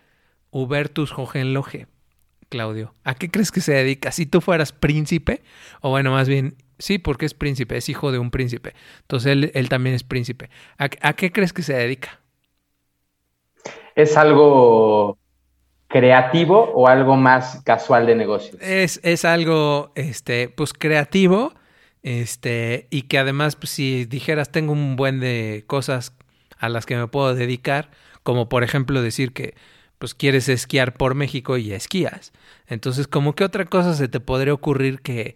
Hubertus 0.49 1.12
Hohenlohe, 1.12 1.88
Claudio? 2.49 2.95
¿A 3.03 3.15
qué 3.15 3.29
crees 3.29 3.51
que 3.51 3.62
se 3.62 3.73
dedica? 3.73 4.12
Si 4.12 4.25
tú 4.25 4.41
fueras 4.41 4.71
príncipe, 4.71 5.43
o 5.81 5.89
bueno, 5.89 6.12
más 6.12 6.27
bien 6.27 6.55
Sí, 6.81 6.97
porque 6.97 7.27
es 7.27 7.36
príncipe, 7.36 7.77
es 7.77 7.89
hijo 7.89 8.12
de 8.12 8.17
un 8.17 8.31
príncipe. 8.31 8.73
Entonces 9.01 9.31
él, 9.34 9.51
él 9.53 9.69
también 9.69 9.95
es 9.95 10.03
príncipe. 10.03 10.49
¿A, 10.77 10.89
qué 10.89 11.31
crees 11.31 11.53
que 11.53 11.62
se 11.62 11.73
dedica? 11.75 12.19
¿Es 13.95 14.17
algo 14.17 15.19
creativo 15.91 16.71
o 16.73 16.88
algo 16.88 17.15
más 17.15 17.62
casual 17.63 18.06
de 18.06 18.15
negocios? 18.15 18.58
Es, 18.62 18.99
es 19.04 19.25
algo, 19.25 19.91
este, 19.95 20.49
pues 20.49 20.73
creativo, 20.73 21.54
este, 22.04 22.88
y 22.89 23.04
que 23.04 23.19
además, 23.19 23.56
pues, 23.56 23.71
si 23.71 24.06
dijeras, 24.06 24.51
tengo 24.51 24.73
un 24.73 24.95
buen 24.95 25.19
de 25.19 25.63
cosas 25.67 26.13
a 26.58 26.69
las 26.69 26.86
que 26.86 26.95
me 26.95 27.08
puedo 27.08 27.36
dedicar, 27.36 27.89
como 28.23 28.49
por 28.49 28.63
ejemplo 28.63 29.01
decir 29.01 29.34
que, 29.34 29.56
pues 29.97 30.15
quieres 30.15 30.49
esquiar 30.49 30.93
por 30.93 31.13
México 31.13 31.58
y 31.58 31.73
esquías. 31.73 32.34
Entonces, 32.65 33.08
como 33.08 33.36
que 33.36 33.43
otra 33.43 33.65
cosa 33.65 33.93
se 33.93 34.08
te 34.08 34.19
podría 34.19 34.54
ocurrir 34.54 35.01
que 35.01 35.36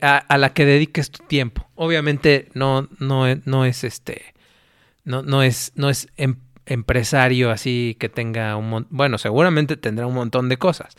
a, 0.00 0.38
la 0.38 0.52
que 0.52 0.64
dediques 0.64 1.10
tu 1.10 1.24
tiempo. 1.26 1.66
Obviamente 1.74 2.48
no, 2.54 2.88
no, 2.98 3.24
no 3.44 3.64
es 3.64 3.84
este, 3.84 4.34
no, 5.04 5.22
no 5.22 5.42
es, 5.42 5.72
no 5.74 5.90
es 5.90 6.08
em, 6.16 6.36
empresario 6.66 7.50
así 7.50 7.96
que 7.98 8.08
tenga 8.08 8.56
un 8.56 8.86
bueno, 8.90 9.18
seguramente 9.18 9.76
tendrá 9.76 10.06
un 10.06 10.14
montón 10.14 10.48
de 10.48 10.56
cosas, 10.56 10.94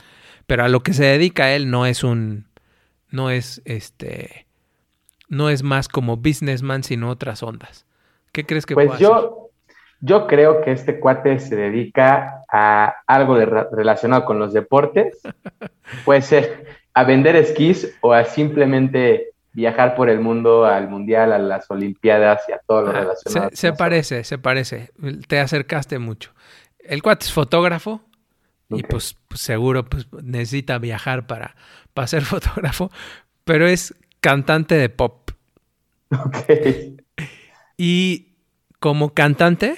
pero 0.47 0.63
a 0.63 0.69
lo 0.69 0.81
que 0.81 0.93
se 0.93 1.05
dedica 1.05 1.53
él 1.53 1.69
no 1.69 1.85
es 1.85 2.03
un, 2.03 2.47
no 3.09 3.29
es 3.29 3.61
este, 3.65 4.47
no 5.29 5.49
es 5.49 5.63
más 5.63 5.87
como 5.87 6.17
businessman 6.17 6.83
sino 6.83 7.09
otras 7.09 7.43
ondas. 7.43 7.85
¿Qué 8.31 8.45
crees 8.45 8.65
que 8.65 8.73
pues 8.73 8.99
yo, 8.99 9.51
Yo 10.01 10.27
creo 10.27 10.61
que 10.61 10.71
este 10.71 10.99
cuate 10.99 11.39
se 11.39 11.55
dedica 11.55 12.43
a 12.51 12.95
algo 13.07 13.37
relacionado 13.71 14.25
con 14.25 14.39
los 14.39 14.51
deportes. 14.51 15.17
Puede 16.05 16.21
ser 16.21 16.65
a 16.93 17.03
vender 17.03 17.35
esquís 17.35 17.95
o 18.01 18.13
a 18.13 18.25
simplemente 18.25 19.34
viajar 19.55 19.95
por 19.95 20.09
el 20.09 20.19
mundo, 20.19 20.65
al 20.65 20.89
mundial, 20.89 21.31
a 21.31 21.39
las 21.39 21.71
olimpiadas 21.71 22.43
y 22.49 22.51
a 22.51 22.59
todo 22.67 22.83
lo 22.83 22.89
ah, 22.89 22.99
relacionado. 22.99 23.49
Se, 23.53 23.71
parece, 23.71 24.23
se 24.25 24.37
parece. 24.37 24.91
Te 25.27 25.39
acercaste 25.39 25.97
mucho. 25.97 26.33
El 26.79 27.01
cuate 27.01 27.25
es 27.25 27.31
fotógrafo 27.31 28.01
y 28.69 28.83
pues, 28.83 29.15
pues, 29.29 29.39
seguro 29.39 29.85
pues, 29.85 30.07
necesita 30.23 30.77
viajar 30.77 31.25
para, 31.25 31.55
para 31.93 32.07
ser 32.07 32.21
fotógrafo, 32.25 32.91
pero 33.45 33.65
es 33.65 33.95
cantante 34.19 34.75
de 34.75 34.89
pop. 34.89 35.31
Ok. 36.11 36.37
Y 37.77 38.35
como 38.79 39.13
cantante 39.13 39.75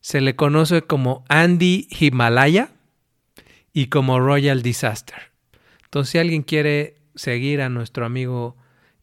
se 0.00 0.22
le 0.22 0.36
conoce 0.36 0.82
como 0.82 1.24
Andy 1.28 1.86
Himalaya 1.90 2.70
y 3.74 3.88
como 3.88 4.20
Royal 4.20 4.62
Disaster. 4.62 5.32
Entonces, 5.84 6.12
si 6.12 6.18
alguien 6.18 6.42
quiere 6.42 6.96
seguir 7.14 7.60
a 7.60 7.68
nuestro 7.68 8.06
amigo 8.06 8.56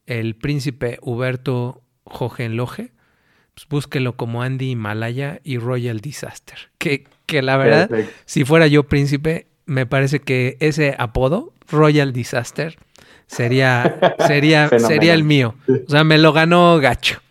el 0.05 0.35
príncipe 0.35 0.99
Huberto 1.01 1.81
Hohenlohe, 2.03 2.91
pues 3.53 3.67
búsquelo 3.69 4.15
como 4.15 4.41
Andy 4.41 4.71
Himalaya 4.71 5.39
y 5.43 5.57
Royal 5.57 5.99
Disaster. 5.99 6.57
Que, 6.77 7.05
que 7.25 7.41
la 7.41 7.57
verdad, 7.57 7.89
si 8.25 8.45
fuera 8.45 8.67
yo 8.67 8.83
príncipe, 8.83 9.47
me 9.65 9.85
parece 9.85 10.19
que 10.19 10.57
ese 10.59 10.95
apodo, 10.97 11.53
Royal 11.69 12.13
Disaster, 12.13 12.77
sería, 13.27 14.15
sería, 14.27 14.69
sería 14.79 15.13
el 15.13 15.23
mío. 15.23 15.55
O 15.67 15.89
sea, 15.89 16.03
me 16.03 16.17
lo 16.17 16.33
ganó 16.33 16.79
gacho. 16.79 17.21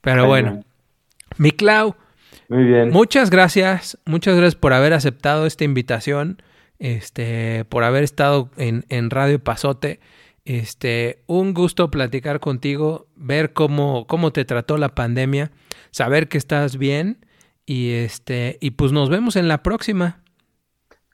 Pero 0.00 0.26
bueno, 0.26 0.64
mi 1.36 1.52
Clau. 1.52 1.94
Muy 2.48 2.64
bien. 2.64 2.90
Muchas 2.90 3.30
gracias, 3.30 3.98
muchas 4.04 4.36
gracias 4.36 4.56
por 4.56 4.72
haber 4.72 4.92
aceptado 4.92 5.46
esta 5.46 5.64
invitación 5.64 6.42
este, 6.82 7.64
por 7.66 7.84
haber 7.84 8.02
estado 8.02 8.50
en, 8.56 8.84
en 8.88 9.10
Radio 9.10 9.38
Pasote. 9.38 10.00
Este, 10.44 11.22
un 11.26 11.54
gusto 11.54 11.90
platicar 11.90 12.40
contigo, 12.40 13.06
ver 13.14 13.52
cómo, 13.52 14.06
cómo 14.08 14.32
te 14.32 14.44
trató 14.44 14.76
la 14.76 14.94
pandemia, 14.94 15.52
saber 15.92 16.28
que 16.28 16.38
estás 16.38 16.76
bien 16.76 17.24
y 17.64 17.92
este, 17.92 18.58
y 18.60 18.72
pues 18.72 18.90
nos 18.90 19.08
vemos 19.08 19.36
en 19.36 19.46
la 19.46 19.62
próxima. 19.62 20.22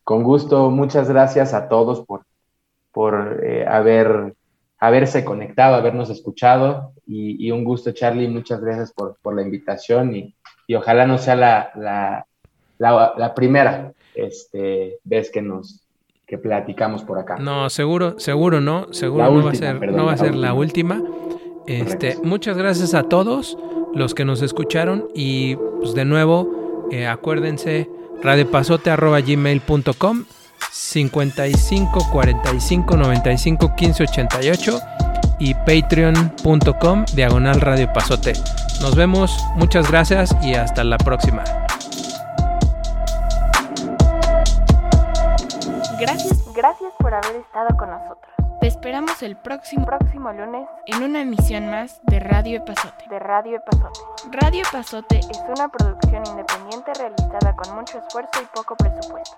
Con 0.02 0.22
gusto, 0.22 0.70
muchas 0.70 1.10
gracias 1.10 1.52
a 1.52 1.68
todos 1.68 2.06
por, 2.06 2.22
por 2.90 3.44
eh, 3.44 3.66
haber, 3.66 4.34
haberse 4.78 5.24
conectado, 5.24 5.74
habernos 5.74 6.08
escuchado 6.08 6.94
y, 7.06 7.50
un 7.50 7.64
gusto, 7.64 7.92
Charlie, 7.92 8.28
muchas 8.28 8.60
gracias 8.62 8.92
por, 8.92 9.18
por 9.20 9.36
la 9.36 9.42
invitación 9.42 10.16
y, 10.16 10.34
y, 10.66 10.74
ojalá 10.74 11.06
no 11.06 11.18
sea 11.18 11.36
la, 11.36 11.70
la, 11.74 12.26
la, 12.78 13.34
primera 13.34 13.92
este, 14.14 14.98
vez 15.04 15.30
que 15.30 15.42
nos 15.42 15.87
que 16.28 16.38
platicamos 16.38 17.02
por 17.02 17.18
acá. 17.18 17.38
No, 17.38 17.68
seguro, 17.70 18.20
seguro 18.20 18.60
no, 18.60 18.92
seguro 18.92 19.32
no 19.32 19.44
va 19.44 19.50
a 19.50 19.54
ser, 19.54 19.90
no 19.90 20.04
va 20.04 20.12
a 20.12 20.18
ser 20.18 20.34
la 20.34 20.52
última. 20.52 21.02
Este, 21.66 22.18
muchas 22.22 22.58
gracias 22.58 22.92
a 22.94 23.04
todos 23.04 23.56
los 23.94 24.14
que 24.14 24.26
nos 24.26 24.42
escucharon 24.42 25.08
y 25.14 25.56
pues 25.56 25.94
de 25.94 26.04
nuevo 26.04 26.86
eh, 26.92 27.06
acuérdense 27.06 27.88
radiopasote@gmail.com 28.22 30.24
55 30.70 32.08
45 32.12 32.96
95 32.96 33.74
15 33.74 34.02
88 34.02 34.80
y 35.40 35.54
patreon.com 35.54 37.04
diagonal 37.14 37.60
radio 37.60 37.92
pasote. 37.92 38.34
Nos 38.82 38.94
vemos, 38.94 39.36
muchas 39.56 39.90
gracias 39.90 40.36
y 40.42 40.54
hasta 40.54 40.84
la 40.84 40.98
próxima. 40.98 41.42
Gracias. 45.98 46.52
Gracias 46.54 46.92
por 46.98 47.12
haber 47.12 47.36
estado 47.36 47.76
con 47.76 47.90
nosotros. 47.90 48.32
Te 48.60 48.66
esperamos 48.66 49.22
el 49.22 49.36
próximo, 49.36 49.84
próximo 49.84 50.32
lunes 50.32 50.68
en 50.86 51.02
una 51.02 51.20
emisión 51.22 51.70
más 51.70 52.00
de 52.04 52.20
Radio 52.20 52.58
Epazote. 52.58 53.04
De 53.08 53.18
Radio 53.18 53.56
Epazote. 53.56 54.00
Radio 54.30 54.62
Epazote 54.68 55.18
es 55.18 55.42
una 55.56 55.68
producción 55.68 56.24
independiente 56.26 56.92
realizada 56.94 57.54
con 57.56 57.74
mucho 57.76 57.98
esfuerzo 57.98 58.42
y 58.42 58.46
poco 58.54 58.76
presupuesto. 58.76 59.36